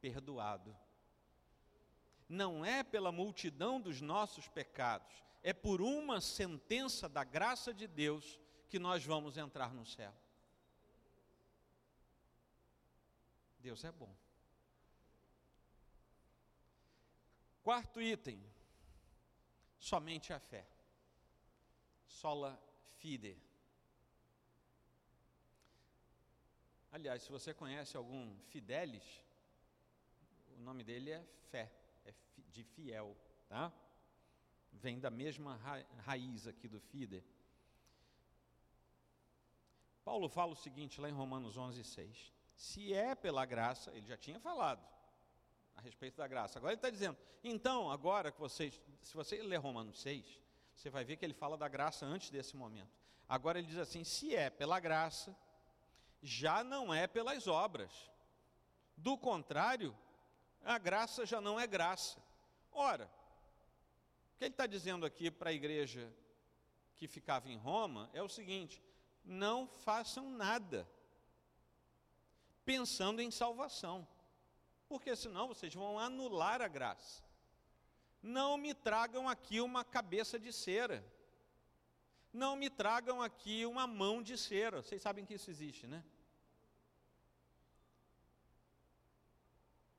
[0.00, 0.76] perdoado.
[2.28, 8.40] Não é pela multidão dos nossos pecados, é por uma sentença da graça de Deus
[8.68, 10.12] que nós vamos entrar no céu.
[13.60, 14.14] Deus é bom.
[17.62, 18.42] Quarto item,
[19.78, 20.66] somente a fé.
[22.06, 22.60] Sola
[22.98, 23.36] fide.
[26.90, 29.04] Aliás, se você conhece algum fidelis,
[30.56, 31.72] o nome dele é fé,
[32.04, 32.12] é
[32.48, 33.16] de fiel,
[33.48, 33.72] tá?
[34.72, 37.22] Vem da mesma ra raiz aqui do fide.
[40.04, 42.39] Paulo fala o seguinte lá em Romanos 11, 6.
[42.60, 44.86] Se é pela graça, ele já tinha falado,
[45.74, 46.58] a respeito da graça.
[46.58, 50.38] Agora ele está dizendo, então, agora que vocês, se você ler Romanos 6,
[50.74, 52.92] você vai ver que ele fala da graça antes desse momento.
[53.26, 55.34] Agora ele diz assim: se é pela graça,
[56.22, 58.10] já não é pelas obras.
[58.94, 59.96] Do contrário,
[60.62, 62.22] a graça já não é graça.
[62.70, 63.10] Ora,
[64.34, 66.12] o que ele está dizendo aqui para a igreja
[66.94, 68.82] que ficava em Roma é o seguinte:
[69.24, 70.86] não façam nada
[72.72, 73.96] pensando em salvação
[74.90, 77.22] porque senão vocês vão anular a graça.
[78.20, 80.98] Não me tragam aqui uma cabeça de cera.
[82.32, 84.82] Não me tragam aqui uma mão de cera.
[84.82, 86.02] Vocês sabem que isso existe, né?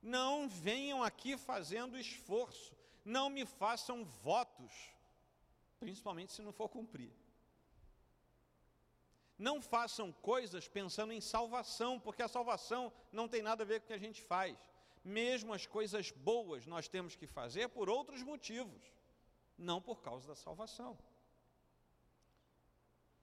[0.01, 2.75] Não venham aqui fazendo esforço.
[3.05, 4.73] Não me façam votos,
[5.79, 7.13] principalmente se não for cumprir.
[9.47, 13.85] Não façam coisas pensando em salvação, porque a salvação não tem nada a ver com
[13.85, 14.57] o que a gente faz
[15.03, 18.81] mesmo as coisas boas nós temos que fazer por outros motivos,
[19.57, 20.97] não por causa da salvação.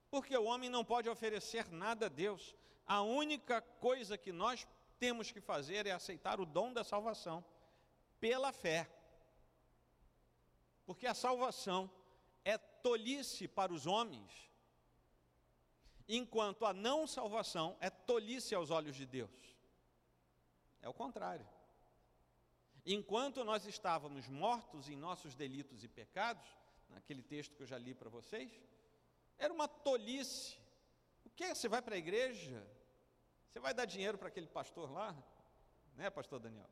[0.09, 2.55] Porque o homem não pode oferecer nada a Deus,
[2.85, 7.45] a única coisa que nós temos que fazer é aceitar o dom da salvação
[8.19, 8.89] pela fé.
[10.85, 11.89] Porque a salvação
[12.43, 14.48] é tolice para os homens,
[16.09, 19.29] enquanto a não salvação é tolice aos olhos de Deus.
[20.81, 21.47] É o contrário.
[22.83, 26.47] Enquanto nós estávamos mortos em nossos delitos e pecados,
[26.89, 28.51] naquele texto que eu já li para vocês,
[29.37, 30.57] era uma tolice.
[31.23, 31.53] O que?
[31.53, 32.65] Você vai para a igreja?
[33.47, 35.15] Você vai dar dinheiro para aquele pastor lá?
[35.95, 36.69] Né, pastor Daniel?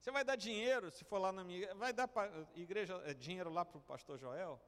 [0.00, 3.50] Você vai dar dinheiro, se for lá na minha vai dar pra, igreja é, dinheiro
[3.50, 4.58] lá para o pastor Joel?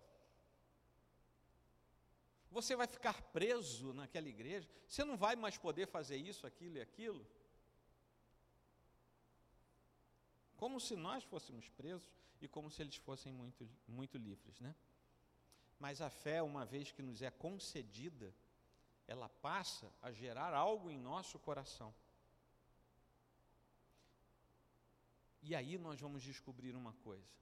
[2.51, 4.69] Você vai ficar preso naquela igreja?
[4.87, 7.25] Você não vai mais poder fazer isso, aquilo e aquilo?
[10.57, 12.07] Como se nós fôssemos presos
[12.41, 14.75] e como se eles fossem muito, muito livres, né?
[15.79, 18.35] Mas a fé, uma vez que nos é concedida,
[19.07, 21.95] ela passa a gerar algo em nosso coração.
[25.43, 27.33] E aí nós vamos descobrir uma coisa: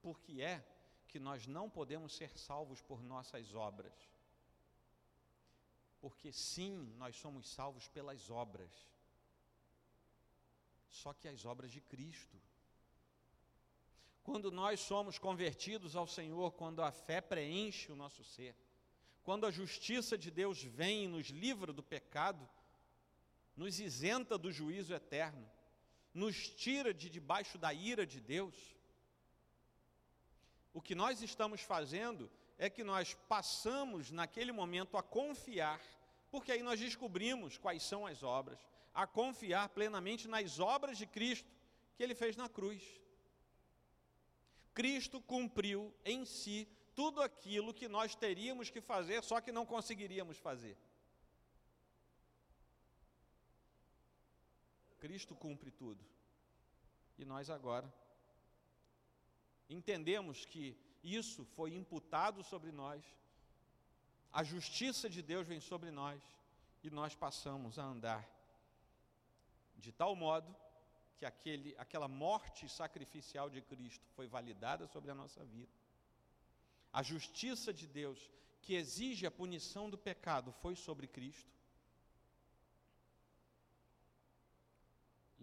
[0.00, 0.64] por que é
[1.08, 4.13] que nós não podemos ser salvos por nossas obras?
[6.04, 8.70] Porque sim, nós somos salvos pelas obras,
[10.90, 12.36] só que as obras de Cristo.
[14.22, 18.54] Quando nós somos convertidos ao Senhor, quando a fé preenche o nosso ser,
[19.22, 22.46] quando a justiça de Deus vem e nos livra do pecado,
[23.56, 25.50] nos isenta do juízo eterno,
[26.12, 28.76] nos tira de debaixo da ira de Deus.
[30.74, 35.80] O que nós estamos fazendo é que nós passamos naquele momento a confiar,
[36.34, 38.58] porque aí nós descobrimos quais são as obras,
[38.92, 41.48] a confiar plenamente nas obras de Cristo
[41.94, 42.82] que ele fez na cruz.
[44.74, 50.36] Cristo cumpriu em si tudo aquilo que nós teríamos que fazer, só que não conseguiríamos
[50.36, 50.76] fazer.
[54.98, 56.04] Cristo cumpre tudo.
[57.16, 57.94] E nós agora
[59.70, 63.04] entendemos que isso foi imputado sobre nós,
[64.34, 66.20] a justiça de Deus vem sobre nós
[66.82, 68.22] e nós passamos a andar
[69.76, 70.54] de tal modo
[71.16, 75.72] que aquele, aquela morte sacrificial de Cristo foi validada sobre a nossa vida.
[76.92, 78.18] A justiça de Deus,
[78.62, 81.54] que exige a punição do pecado, foi sobre Cristo.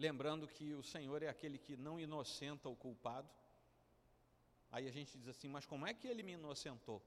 [0.06, 3.28] lembrando que o Senhor é aquele que não inocenta o culpado.
[4.70, 7.00] Aí a gente diz assim: mas como é que ele me inocentou?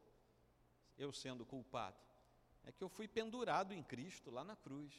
[0.98, 1.98] Eu sendo culpado.
[2.64, 4.94] É que eu fui pendurado em Cristo lá na cruz.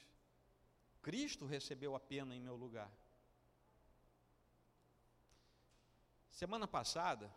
[1.03, 2.91] Cristo recebeu a pena em meu lugar.
[6.31, 7.33] Semana passada,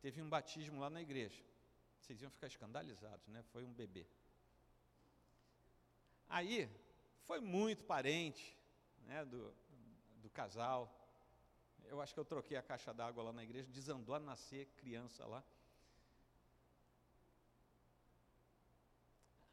[0.00, 1.42] teve um batismo lá na igreja.
[1.98, 3.42] Vocês iam ficar escandalizados, né?
[3.52, 4.06] Foi um bebê.
[6.28, 6.68] Aí,
[7.22, 8.56] foi muito parente
[9.06, 9.54] né, do,
[10.16, 10.90] do casal.
[11.84, 15.26] Eu acho que eu troquei a caixa d'água lá na igreja, desandou a nascer criança
[15.26, 15.42] lá.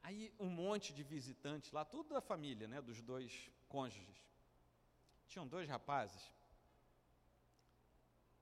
[0.10, 4.19] Aí um monte de visitantes lá, tudo da família, né, dos dois cônjuges.
[5.28, 6.34] Tinham dois rapazes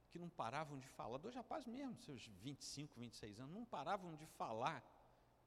[0.09, 4.25] que não paravam de falar, dois rapazes mesmo, seus 25, 26 anos, não paravam de
[4.27, 4.81] falar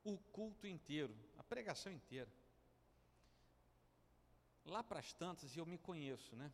[0.04, 2.30] o culto inteiro, a pregação inteira.
[4.66, 6.52] Lá para as tantas, e eu me conheço, né?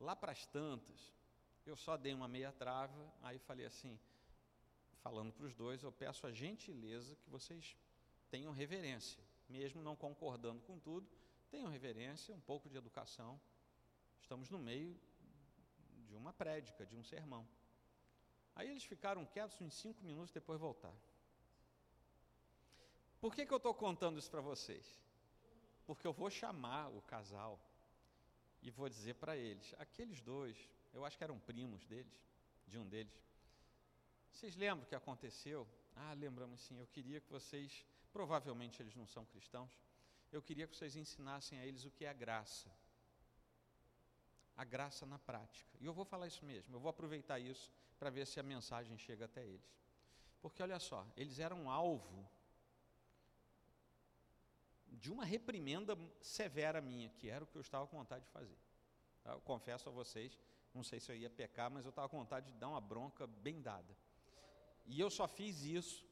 [0.00, 1.12] Lá para as tantas,
[1.66, 4.00] eu só dei uma meia trava, aí falei assim,
[5.02, 7.76] falando para os dois, eu peço a gentileza que vocês
[8.30, 11.08] tenham reverência, mesmo não concordando com tudo,
[11.50, 13.40] tenham reverência, um pouco de educação.
[14.20, 14.98] Estamos no meio
[16.06, 17.46] de uma prédica, de um sermão.
[18.54, 20.98] Aí eles ficaram quietos uns cinco minutos, depois voltaram.
[23.20, 25.00] Por que, que eu estou contando isso para vocês?
[25.86, 27.58] Porque eu vou chamar o casal
[28.62, 30.56] e vou dizer para eles: aqueles dois,
[30.92, 32.20] eu acho que eram primos deles,
[32.66, 33.12] de um deles.
[34.32, 35.66] Vocês lembram o que aconteceu?
[35.96, 36.78] Ah, lembramos sim.
[36.78, 39.78] Eu queria que vocês, provavelmente eles não são cristãos,
[40.30, 42.70] eu queria que vocês ensinassem a eles o que é a graça.
[44.56, 45.70] A graça na prática.
[45.80, 48.98] E eu vou falar isso mesmo, eu vou aproveitar isso para ver se a mensagem
[48.98, 49.78] chega até eles.
[50.40, 52.28] Porque olha só, eles eram alvo
[54.86, 58.58] de uma reprimenda severa minha, que era o que eu estava com vontade de fazer.
[59.22, 59.32] Tá?
[59.32, 60.38] Eu confesso a vocês,
[60.74, 63.26] não sei se eu ia pecar, mas eu estava com vontade de dar uma bronca
[63.26, 63.96] bem dada.
[64.86, 66.07] E eu só fiz isso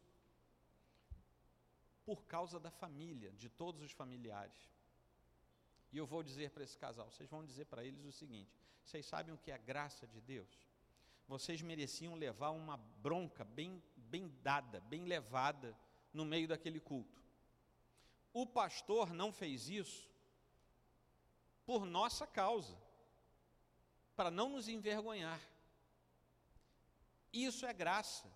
[2.07, 4.71] por causa da família, de todos os familiares.
[5.93, 9.05] E eu vou dizer para esse casal, vocês vão dizer para eles o seguinte: vocês
[9.05, 10.49] sabem o que é a graça de Deus?
[11.27, 15.77] Vocês mereciam levar uma bronca bem, bem dada, bem levada
[16.13, 17.21] no meio daquele culto.
[18.33, 20.09] O pastor não fez isso
[21.65, 22.79] por nossa causa,
[24.15, 25.41] para não nos envergonhar.
[27.33, 28.33] Isso é graça.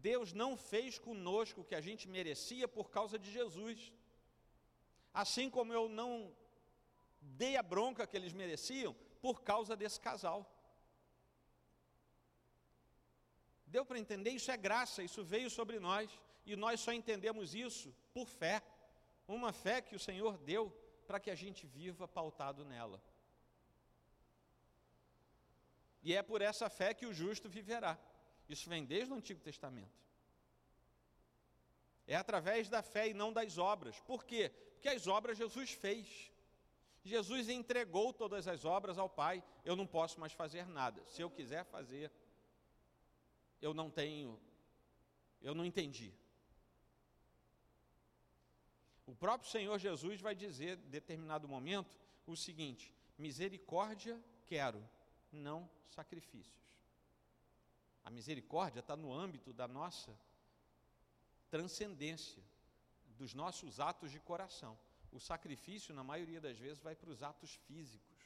[0.00, 3.92] Deus não fez conosco o que a gente merecia por causa de Jesus.
[5.12, 6.34] Assim como eu não
[7.20, 10.52] dei a bronca que eles mereciam por causa desse casal.
[13.66, 14.30] Deu para entender?
[14.30, 16.10] Isso é graça, isso veio sobre nós,
[16.44, 18.62] e nós só entendemos isso por fé.
[19.26, 20.70] Uma fé que o Senhor deu
[21.06, 23.02] para que a gente viva pautado nela.
[26.02, 27.98] E é por essa fé que o justo viverá.
[28.48, 30.06] Isso vem desde o Antigo Testamento.
[32.06, 33.98] É através da fé e não das obras.
[34.00, 34.50] Por quê?
[34.74, 36.32] Porque as obras Jesus fez.
[37.04, 39.42] Jesus entregou todas as obras ao Pai.
[39.64, 41.04] Eu não posso mais fazer nada.
[41.06, 42.12] Se eu quiser fazer,
[43.60, 44.40] eu não tenho,
[45.40, 46.12] eu não entendi.
[49.06, 54.82] O próprio Senhor Jesus vai dizer, em determinado momento, o seguinte: misericórdia quero,
[55.30, 56.65] não sacrifícios.
[58.06, 60.16] A misericórdia está no âmbito da nossa
[61.50, 62.40] transcendência,
[63.18, 64.78] dos nossos atos de coração.
[65.10, 68.16] O sacrifício, na maioria das vezes, vai para os atos físicos.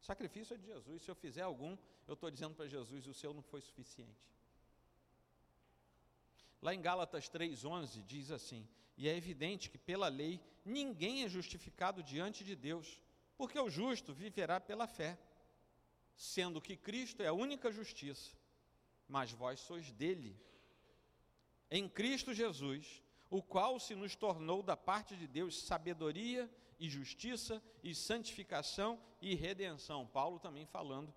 [0.00, 1.02] O sacrifício é de Jesus.
[1.02, 1.76] Se eu fizer algum,
[2.06, 4.30] eu estou dizendo para Jesus: o seu não foi suficiente.
[6.60, 12.00] Lá em Gálatas 3,11 diz assim: E é evidente que pela lei ninguém é justificado
[12.00, 13.00] diante de Deus,
[13.36, 15.18] porque o justo viverá pela fé,
[16.22, 18.30] sendo que Cristo é a única justiça,
[19.08, 20.40] mas vós sois dele.
[21.68, 26.48] Em Cristo Jesus, o qual se nos tornou da parte de Deus sabedoria
[26.78, 30.06] e justiça e santificação e redenção.
[30.06, 31.12] Paulo também falando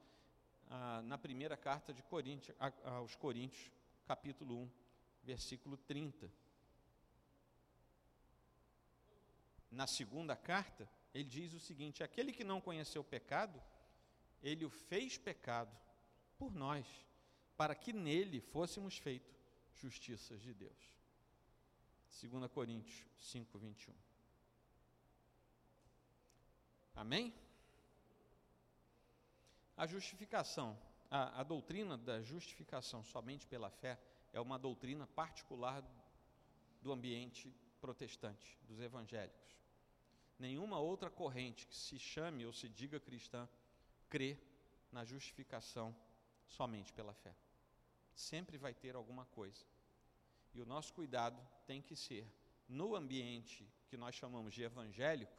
[0.72, 3.72] ah, na primeira carta de Coríntios, aos Coríntios,
[4.08, 4.72] capítulo 1
[5.24, 6.32] versículo 30.
[9.70, 13.62] Na segunda carta, ele diz o seguinte: Aquele que não conheceu o pecado,
[14.46, 15.76] ele o fez pecado
[16.38, 16.86] por nós,
[17.58, 19.34] para que nele fôssemos feitos
[19.74, 20.94] justiças de Deus.
[22.22, 23.94] 2 Coríntios 5, 21.
[26.94, 27.34] Amém?
[29.76, 30.78] A justificação,
[31.10, 34.00] a, a doutrina da justificação somente pela fé,
[34.32, 35.84] é uma doutrina particular
[36.82, 39.58] do ambiente protestante, dos evangélicos.
[40.38, 43.50] Nenhuma outra corrente que se chame ou se diga cristã
[44.16, 44.38] crê
[44.94, 45.94] na justificação
[46.48, 47.36] somente pela fé.
[48.14, 49.66] Sempre vai ter alguma coisa.
[50.54, 51.38] E o nosso cuidado
[51.68, 52.26] tem que ser,
[52.66, 55.38] no ambiente que nós chamamos de evangélico,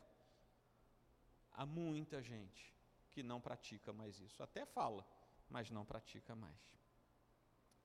[1.55, 2.75] há muita gente
[3.13, 4.43] que não pratica mais isso.
[4.43, 5.09] Até fala,
[5.49, 6.61] mas não pratica mais.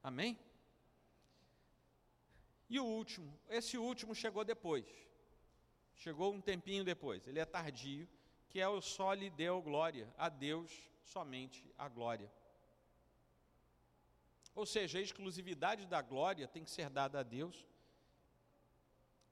[0.03, 0.37] Amém?
[2.69, 4.85] E o último, esse último chegou depois.
[5.95, 7.25] Chegou um tempinho depois.
[7.27, 8.09] Ele é tardio,
[8.51, 10.69] que é o só lhe deu glória, a Deus
[11.03, 12.29] somente a glória.
[14.53, 17.65] Ou seja, a exclusividade da glória tem que ser dada a Deus.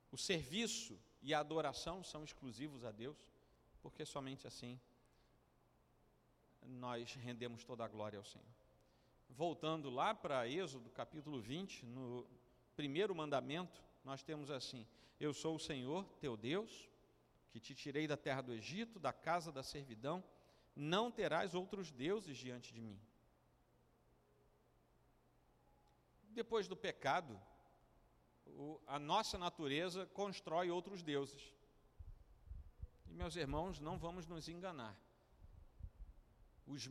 [0.09, 3.17] O serviço e a adoração são exclusivos a Deus,
[3.81, 4.79] porque somente assim
[6.63, 8.47] nós rendemos toda a glória ao Senhor.
[9.29, 12.25] Voltando lá para Êxodo capítulo 20, no
[12.73, 14.87] primeiro mandamento, nós temos assim:
[15.19, 16.88] Eu sou o Senhor, teu Deus,
[17.49, 20.23] que te tirei da terra do Egito, da casa da servidão,
[20.75, 22.99] não terás outros deuses diante de mim.
[26.29, 27.39] Depois do pecado,
[28.87, 31.53] a nossa natureza constrói outros deuses.
[33.07, 34.95] E, meus irmãos, não vamos nos enganar.
[36.65, 36.89] Os,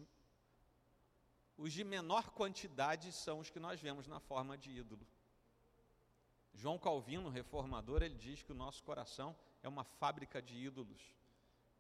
[1.56, 5.06] os de menor quantidade são os que nós vemos na forma de ídolo.
[6.58, 11.00] João Calvino, reformador, ele diz que o nosso coração é uma fábrica de ídolos.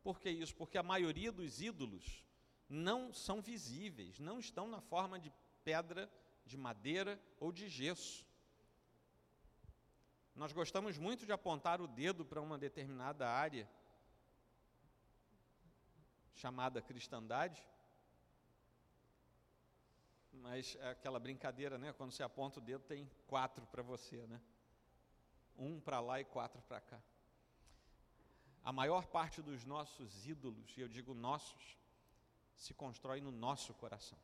[0.04, 0.54] Por que isso?
[0.54, 2.24] Porque a maioria dos ídolos
[2.68, 5.32] não são visíveis, não estão na forma de
[5.64, 6.08] pedra,
[6.46, 8.24] de madeira ou de gesso.
[10.32, 13.68] Nós gostamos muito de apontar o dedo para uma determinada área,
[16.34, 17.66] chamada cristandade,
[20.30, 21.92] mas é aquela brincadeira, né?
[21.92, 24.40] Quando você aponta o dedo, tem quatro para você, né?
[25.58, 27.02] Um para lá e quatro para cá.
[28.62, 31.76] A maior parte dos nossos ídolos, e eu digo nossos,
[32.56, 34.18] se constrói no nosso coração.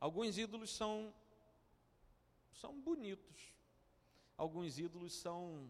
[0.00, 1.14] Alguns ídolos são
[2.52, 3.52] são bonitos.
[4.36, 5.68] Alguns ídolos são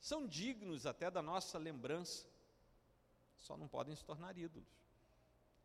[0.00, 2.26] são dignos até da nossa lembrança.
[3.36, 4.68] Só não podem se tornar ídolos.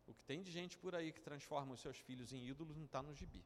[0.06, 2.84] O que tem de gente por aí que transforma os seus filhos em ídolos não
[2.84, 3.44] está no gibi.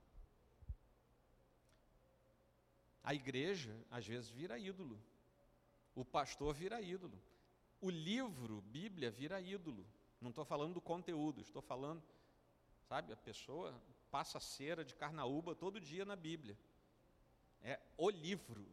[3.02, 5.00] A igreja, às vezes, vira ídolo.
[5.94, 7.20] O pastor vira ídolo.
[7.80, 9.86] O livro, Bíblia, vira ídolo.
[10.20, 12.02] Não estou falando do conteúdo, estou falando,
[12.82, 13.74] sabe, a pessoa
[14.10, 16.58] passa cera de carnaúba todo dia na Bíblia.
[17.62, 18.66] É o livro.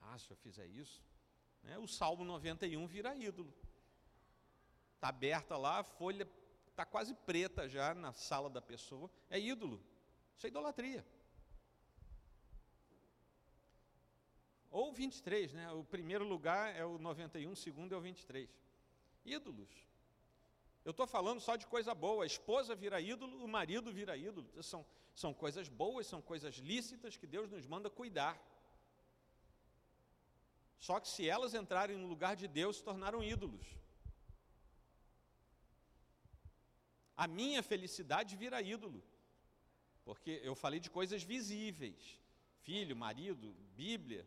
[0.00, 1.02] Ah, se eu fizer isso.
[1.62, 1.76] Né?
[1.78, 3.52] O Salmo 91 vira ídolo.
[4.94, 6.28] Está aberta lá, a folha
[6.68, 9.10] está quase preta já na sala da pessoa.
[9.28, 9.82] É ídolo.
[10.36, 11.04] Isso é idolatria.
[14.88, 15.70] Ou 23, né?
[15.72, 18.48] O primeiro lugar é o 91, o segundo é o 23.
[19.22, 19.68] Ídolos.
[20.82, 22.24] Eu estou falando só de coisa boa.
[22.24, 24.50] A esposa vira ídolo, o marido vira ídolo.
[24.62, 28.34] São, são coisas boas, são coisas lícitas que Deus nos manda cuidar.
[30.78, 33.66] Só que se elas entrarem no lugar de Deus, se tornaram ídolos.
[37.14, 39.04] A minha felicidade vira ídolo.
[40.02, 42.18] Porque eu falei de coisas visíveis:
[42.62, 44.26] filho, marido, Bíblia.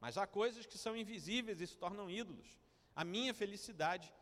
[0.00, 2.48] Mas há coisas que são invisíveis e se tornam ídolos.
[2.94, 4.12] A minha felicidade,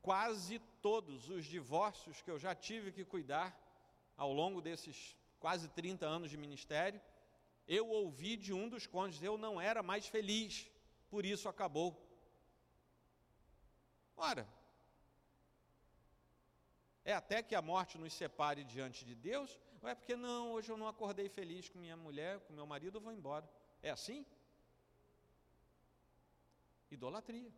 [0.00, 3.56] quase todos os divórcios que eu já tive que cuidar
[4.16, 7.00] ao longo desses quase 30 anos de ministério,
[7.66, 10.70] eu ouvi de um dos cônjuges, eu não era mais feliz,
[11.10, 11.90] por isso acabou.
[14.16, 14.46] Ora,
[17.04, 20.70] é até que a morte nos separe diante de Deus, ou é porque não, hoje
[20.70, 23.48] eu não acordei feliz com minha mulher, com meu marido, eu vou embora.
[23.82, 24.24] É assim?
[26.94, 27.52] Idolatria.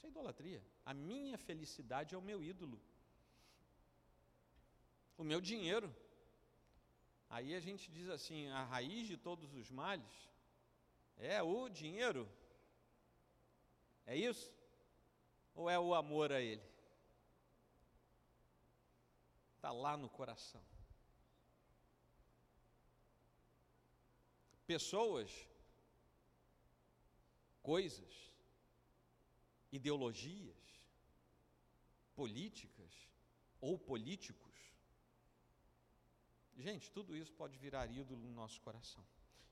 [0.00, 0.62] Isso é idolatria.
[0.84, 2.80] A minha felicidade é o meu ídolo.
[5.16, 5.94] O meu dinheiro.
[7.28, 10.14] Aí a gente diz assim: a raiz de todos os males
[11.16, 12.28] é o dinheiro.
[14.06, 14.50] É isso?
[15.54, 16.66] Ou é o amor a ele?
[19.56, 20.64] Está lá no coração.
[24.66, 25.30] Pessoas,
[27.70, 28.14] coisas,
[29.70, 30.56] ideologias,
[32.16, 32.92] políticas
[33.60, 34.56] ou políticos.
[36.56, 39.06] Gente, tudo isso pode virar ídolo no nosso coração.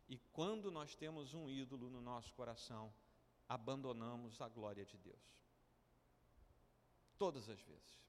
[0.08, 2.92] E quando nós temos um ídolo no nosso coração,
[3.48, 5.26] abandonamos a glória de Deus.
[7.16, 8.02] Todas as vezes.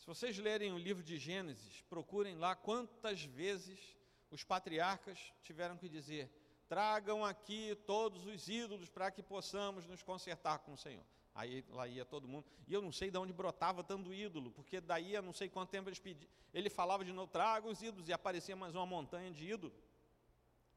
[0.00, 3.96] Se vocês lerem o livro de Gênesis, procurem lá quantas vezes
[4.30, 10.58] os patriarcas tiveram que dizer: tragam aqui todos os ídolos para que possamos nos consertar
[10.60, 11.04] com o Senhor.
[11.34, 12.46] Aí lá ia todo mundo.
[12.66, 15.70] E eu não sei de onde brotava tanto ídolo, porque daí a não sei quanto
[15.70, 16.30] tempo eles pediam.
[16.52, 19.74] Ele falava de novo, traga os ídolos, e aparecia mais uma montanha de ídolo.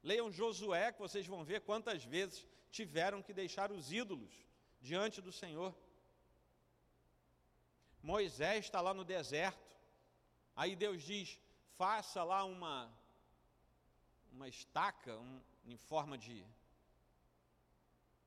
[0.01, 4.31] Leiam Josué, que vocês vão ver quantas vezes tiveram que deixar os ídolos
[4.81, 5.75] diante do Senhor.
[8.01, 9.67] Moisés está lá no deserto.
[10.55, 11.39] Aí Deus diz:
[11.77, 12.91] faça lá uma,
[14.31, 16.43] uma estaca um, em forma de,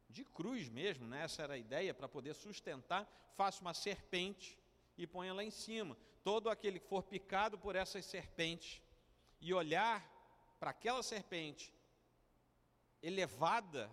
[0.09, 1.24] de cruz mesmo, né?
[1.24, 3.09] essa era a ideia, para poder sustentar.
[3.34, 4.59] Faça uma serpente
[4.97, 5.97] e ponha lá em cima.
[6.22, 8.80] Todo aquele que for picado por essas serpentes
[9.41, 10.07] e olhar
[10.61, 11.74] para aquela serpente
[13.03, 13.91] elevada,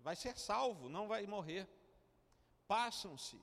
[0.00, 1.68] vai ser salvo, não vai morrer.
[2.66, 3.38] Passam-se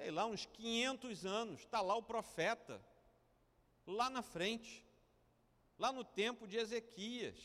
[0.00, 2.82] sei lá, uns 500 anos, está lá o profeta,
[3.86, 4.82] lá na frente,
[5.80, 7.38] lá no tempo de Ezequias.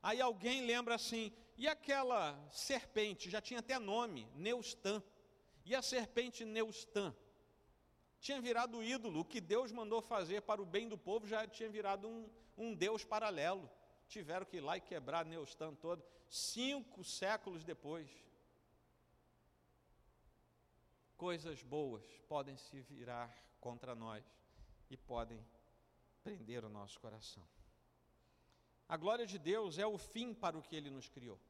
[0.00, 5.02] Aí alguém lembra assim, e aquela serpente, já tinha até nome, Neustã.
[5.64, 7.12] E a serpente Neustã
[8.20, 11.68] tinha virado ídolo, o que Deus mandou fazer para o bem do povo já tinha
[11.68, 13.68] virado um, um Deus paralelo.
[14.06, 18.08] Tiveram que ir lá e quebrar Neustã todo, cinco séculos depois
[21.16, 23.28] coisas boas podem se virar
[23.60, 24.24] contra nós
[24.88, 25.44] e podem
[26.28, 27.42] prender o nosso coração.
[28.86, 31.40] A glória de Deus é o fim para o que ele nos criou.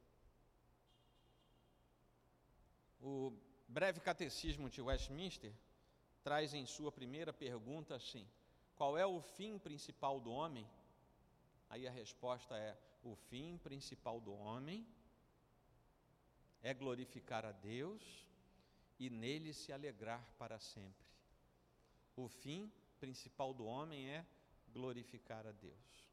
[3.01, 3.33] O
[3.67, 5.53] breve catecismo de Westminster
[6.23, 8.25] traz em sua primeira pergunta assim:
[8.75, 10.65] qual é o fim principal do homem?
[11.69, 14.87] Aí a resposta é: o fim principal do homem
[16.61, 18.01] é glorificar a Deus
[18.97, 21.05] e nele se alegrar para sempre.
[22.15, 24.25] O fim principal do homem é
[24.69, 26.07] glorificar a Deus.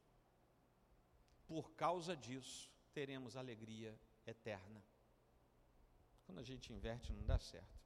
[1.46, 4.82] Por causa disso, teremos alegria eterna.
[6.24, 7.76] Quando a gente inverte, não dá certo.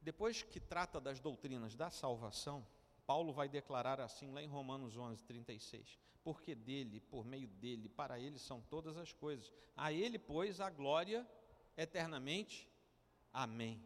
[0.00, 2.66] Depois que trata das doutrinas da salvação,
[3.06, 5.98] Paulo vai declarar assim lá em Romanos 11, 36.
[6.24, 9.52] Porque dele, por meio dele, para ele são todas as coisas.
[9.76, 11.24] A ele, pois, a glória
[11.76, 12.68] eternamente
[13.36, 13.78] Amém.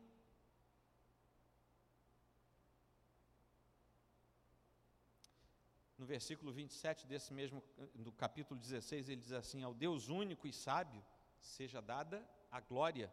[6.11, 7.63] Versículo 27 desse mesmo,
[7.95, 11.01] do capítulo 16, ele diz assim: Ao Deus único e sábio
[11.41, 13.09] seja dada a glória,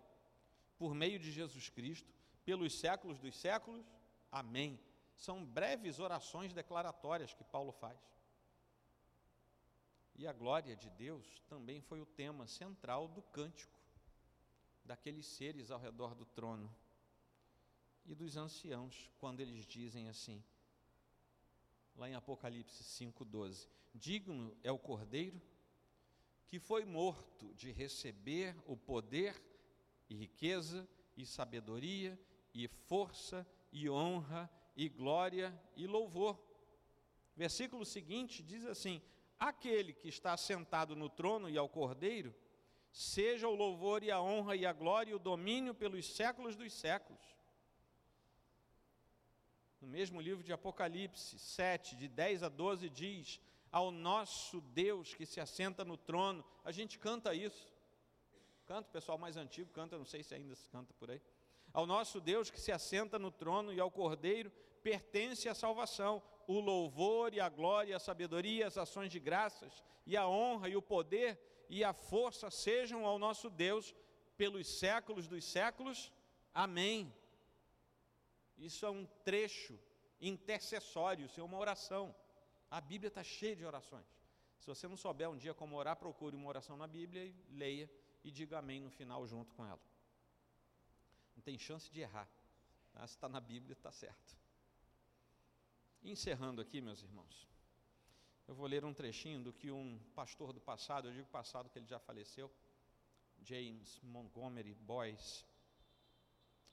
[0.79, 2.11] por meio de Jesus Cristo,
[2.43, 3.85] pelos séculos dos séculos.
[4.31, 4.79] Amém.
[5.15, 7.99] São breves orações declaratórias que Paulo faz.
[10.15, 13.79] E a glória de Deus também foi o tema central do cântico
[14.83, 16.75] daqueles seres ao redor do trono
[18.07, 20.43] e dos anciãos, quando eles dizem assim,
[21.97, 25.41] lá em Apocalipse 5,12: Digno é o cordeiro
[26.45, 29.35] que foi morto de receber o poder
[30.09, 30.87] e riqueza
[31.17, 32.17] e sabedoria
[32.53, 36.39] e força e honra e glória e louvor.
[37.35, 39.01] Versículo seguinte diz assim:
[39.39, 42.33] Aquele que está sentado no trono e ao cordeiro,
[42.91, 46.71] seja o louvor e a honra e a glória e o domínio pelos séculos dos
[46.73, 47.36] séculos.
[49.79, 53.39] No mesmo livro de Apocalipse 7, de 10 a 12, diz:
[53.71, 57.71] Ao nosso Deus que se assenta no trono, a gente canta isso.
[58.65, 61.21] Canta, o pessoal mais antigo canta, não sei se ainda se canta por aí.
[61.71, 64.51] Ao nosso Deus que se assenta no trono e ao Cordeiro
[64.81, 70.17] pertence a salvação, o louvor e a glória, a sabedoria, as ações de graças e
[70.17, 73.93] a honra e o poder e a força sejam ao nosso Deus
[74.37, 76.11] pelos séculos dos séculos.
[76.53, 77.13] Amém.
[78.57, 79.79] Isso é um trecho
[80.19, 82.15] intercessório, isso é uma oração.
[82.69, 84.05] A Bíblia está cheia de orações.
[84.59, 87.89] Se você não souber um dia como orar, procure uma oração na Bíblia e leia
[88.23, 89.79] e diga amém no final junto com ela.
[91.35, 92.27] Não tem chance de errar.
[92.91, 93.05] Tá?
[93.05, 94.35] Se está na Bíblia, está certo.
[96.03, 97.47] encerrando aqui, meus irmãos,
[98.47, 101.77] eu vou ler um trechinho do que um pastor do passado, eu digo passado que
[101.77, 102.51] ele já faleceu,
[103.41, 105.45] James Montgomery Boyce,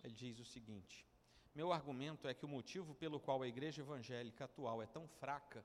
[0.03, 1.07] ele diz o seguinte:
[1.55, 5.64] Meu argumento é que o motivo pelo qual a igreja evangélica atual é tão fraca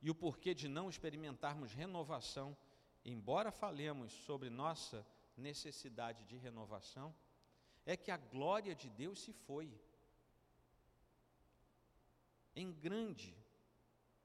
[0.00, 2.56] e o porquê de não experimentarmos renovação,
[3.04, 7.14] embora falemos sobre nossa necessidade de renovação,
[7.84, 9.72] é que a glória de Deus se foi.
[12.56, 13.36] Em grande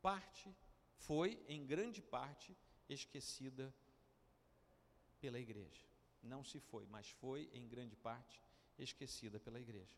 [0.01, 0.55] parte,
[0.95, 2.57] foi em grande parte
[2.87, 3.73] esquecida
[5.19, 5.85] pela igreja.
[6.23, 8.46] Não se foi, mas foi em grande parte
[8.77, 9.95] esquecida pela igreja.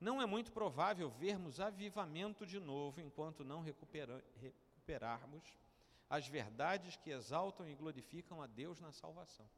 [0.00, 5.44] Não é muito provável vermos avivamento de novo enquanto não recuperarmos
[6.08, 9.48] as verdades que exaltam e glorificam a Deus na salvação.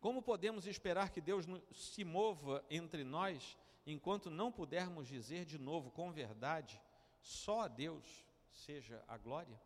[0.00, 3.56] Como podemos esperar que Deus se mova entre nós
[3.86, 6.80] enquanto não pudermos dizer de novo com verdade,
[7.20, 8.04] só a Deus
[8.50, 9.60] seja a glória?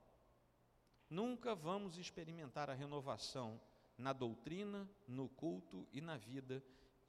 [1.08, 3.60] Nunca vamos experimentar a renovação
[3.96, 6.62] na doutrina, no culto e na vida,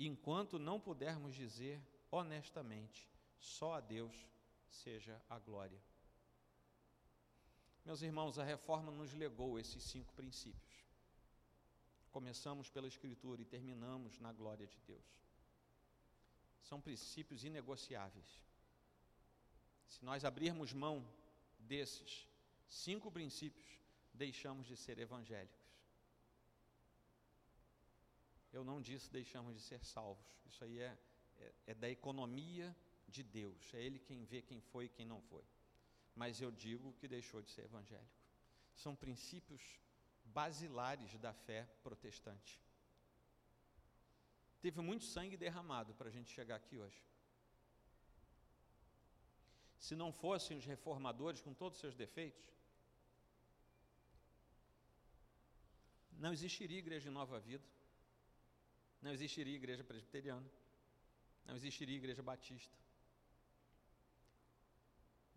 [0.05, 1.81] enquanto não pudermos dizer
[2.11, 4.15] honestamente, só a Deus
[4.69, 5.81] seja a glória.
[7.85, 10.85] Meus irmãos, a reforma nos legou esses cinco princípios.
[12.11, 15.05] Começamos pela Escritura e terminamos na glória de Deus.
[16.61, 18.41] São princípios inegociáveis.
[19.87, 21.07] Se nós abrirmos mão
[21.59, 22.27] desses
[22.67, 23.65] cinco princípios,
[24.13, 25.56] deixamos de ser evangélicos.
[28.57, 30.27] Eu não disse deixamos de ser salvos.
[30.49, 30.97] Isso aí é,
[31.45, 32.75] é, é da economia
[33.07, 33.73] de Deus.
[33.73, 35.45] É Ele quem vê quem foi e quem não foi
[36.17, 38.19] mas eu digo que deixou de ser evangélico.
[38.75, 39.61] São princípios
[40.25, 42.59] basilares da fé protestante.
[44.59, 47.05] Teve muito sangue derramado para a gente chegar aqui hoje.
[49.77, 52.43] Se não fossem os reformadores com todos os seus defeitos,
[56.13, 57.63] não existiria igreja de nova vida,
[59.01, 60.49] não existiria igreja presbiteriana,
[61.45, 62.77] não existiria igreja batista,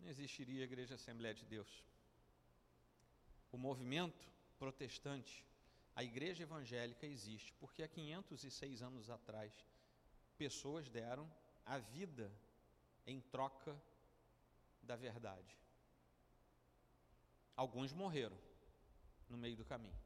[0.01, 1.83] não existiria Igreja Assembleia de Deus.
[3.51, 5.45] O movimento protestante,
[5.95, 9.53] a igreja evangélica existe porque há 506 anos atrás
[10.37, 11.29] pessoas deram
[11.65, 12.31] a vida
[13.05, 13.79] em troca
[14.81, 15.55] da verdade.
[17.55, 18.37] Alguns morreram
[19.29, 19.99] no meio do caminho.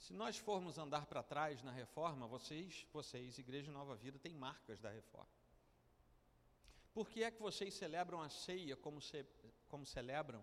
[0.00, 4.80] Se nós formos andar para trás na reforma, vocês, vocês, Igreja Nova Vida, têm marcas
[4.80, 5.28] da reforma.
[6.94, 9.26] Por que é que vocês celebram a ceia como, ce,
[9.68, 10.42] como celebram?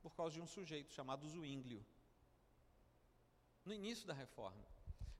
[0.00, 1.84] Por causa de um sujeito chamado Zwinglio.
[3.64, 4.64] No início da reforma.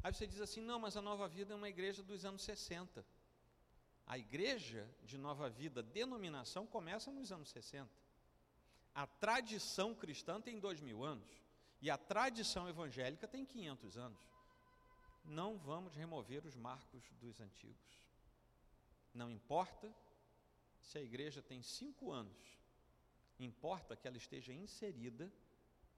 [0.04, 3.04] Aí você diz assim: não, mas a Nova Vida é uma igreja dos anos 60.
[4.06, 7.90] A igreja de Nova Vida, denominação, começa nos anos 60.
[8.94, 11.42] A tradição cristã tem dois mil anos.
[11.82, 14.22] E a tradição evangélica tem 500 anos.
[15.24, 18.02] Não vamos remover os marcos dos antigos.
[19.12, 19.92] Não importa
[20.80, 22.38] se a igreja tem cinco anos,
[23.38, 25.30] importa que ela esteja inserida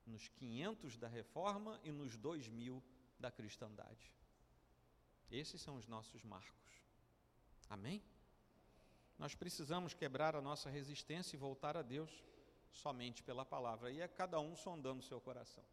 [0.07, 2.83] nos 500 da reforma e nos 2000
[3.19, 4.11] da cristandade.
[5.31, 6.73] Esses são os nossos marcos.
[7.69, 8.03] Amém?
[9.19, 12.11] Nós precisamos quebrar a nossa resistência e voltar a Deus
[12.75, 13.91] somente pela palavra.
[13.91, 15.65] E é cada um sondando o seu coração.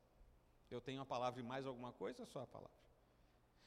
[0.69, 2.81] Eu tenho a palavra e mais alguma coisa, só a palavra.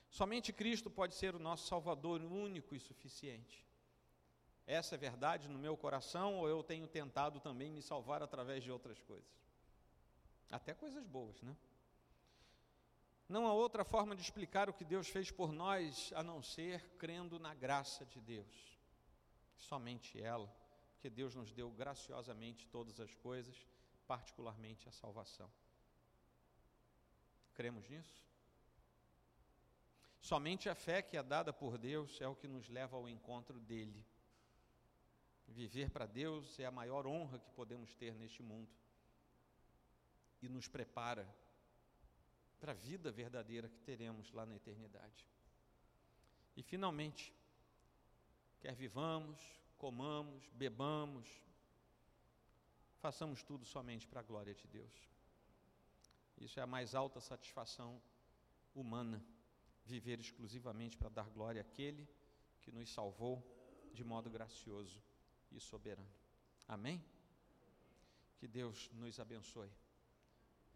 [0.08, 3.64] Somente Cristo pode ser o nosso Salvador único e suficiente.
[4.66, 8.70] Essa é verdade no meu coração ou eu tenho tentado também me salvar através de
[8.70, 9.28] outras coisas?
[10.50, 11.54] Até coisas boas, né?
[13.28, 16.80] Não há outra forma de explicar o que Deus fez por nós a não ser
[16.96, 18.78] crendo na graça de Deus.
[19.58, 20.50] Somente ela,
[21.04, 23.54] porque Deus nos deu graciosamente todas as coisas,
[24.06, 25.52] particularmente a salvação.
[27.52, 28.24] Cremos nisso?
[30.18, 33.60] Somente a fé que é dada por Deus é o que nos leva ao encontro
[33.60, 34.02] dele.
[35.46, 38.72] Viver para Deus é a maior honra que podemos ter neste mundo
[40.40, 41.28] e nos prepara
[42.58, 45.28] para a vida verdadeira que teremos lá na eternidade.
[46.56, 47.30] E finalmente,
[48.58, 51.28] quer vivamos, comamos, bebamos,
[52.98, 54.92] façamos tudo somente para a glória de Deus.
[56.38, 58.00] Isso é a mais alta satisfação
[58.74, 59.24] humana,
[59.84, 62.08] viver exclusivamente para dar glória àquele
[62.60, 63.42] que nos salvou
[63.92, 65.02] de modo gracioso
[65.52, 66.10] e soberano.
[66.66, 67.04] Amém?
[68.38, 69.70] Que Deus nos abençoe,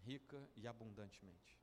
[0.04, 1.58] rica e abundantemente.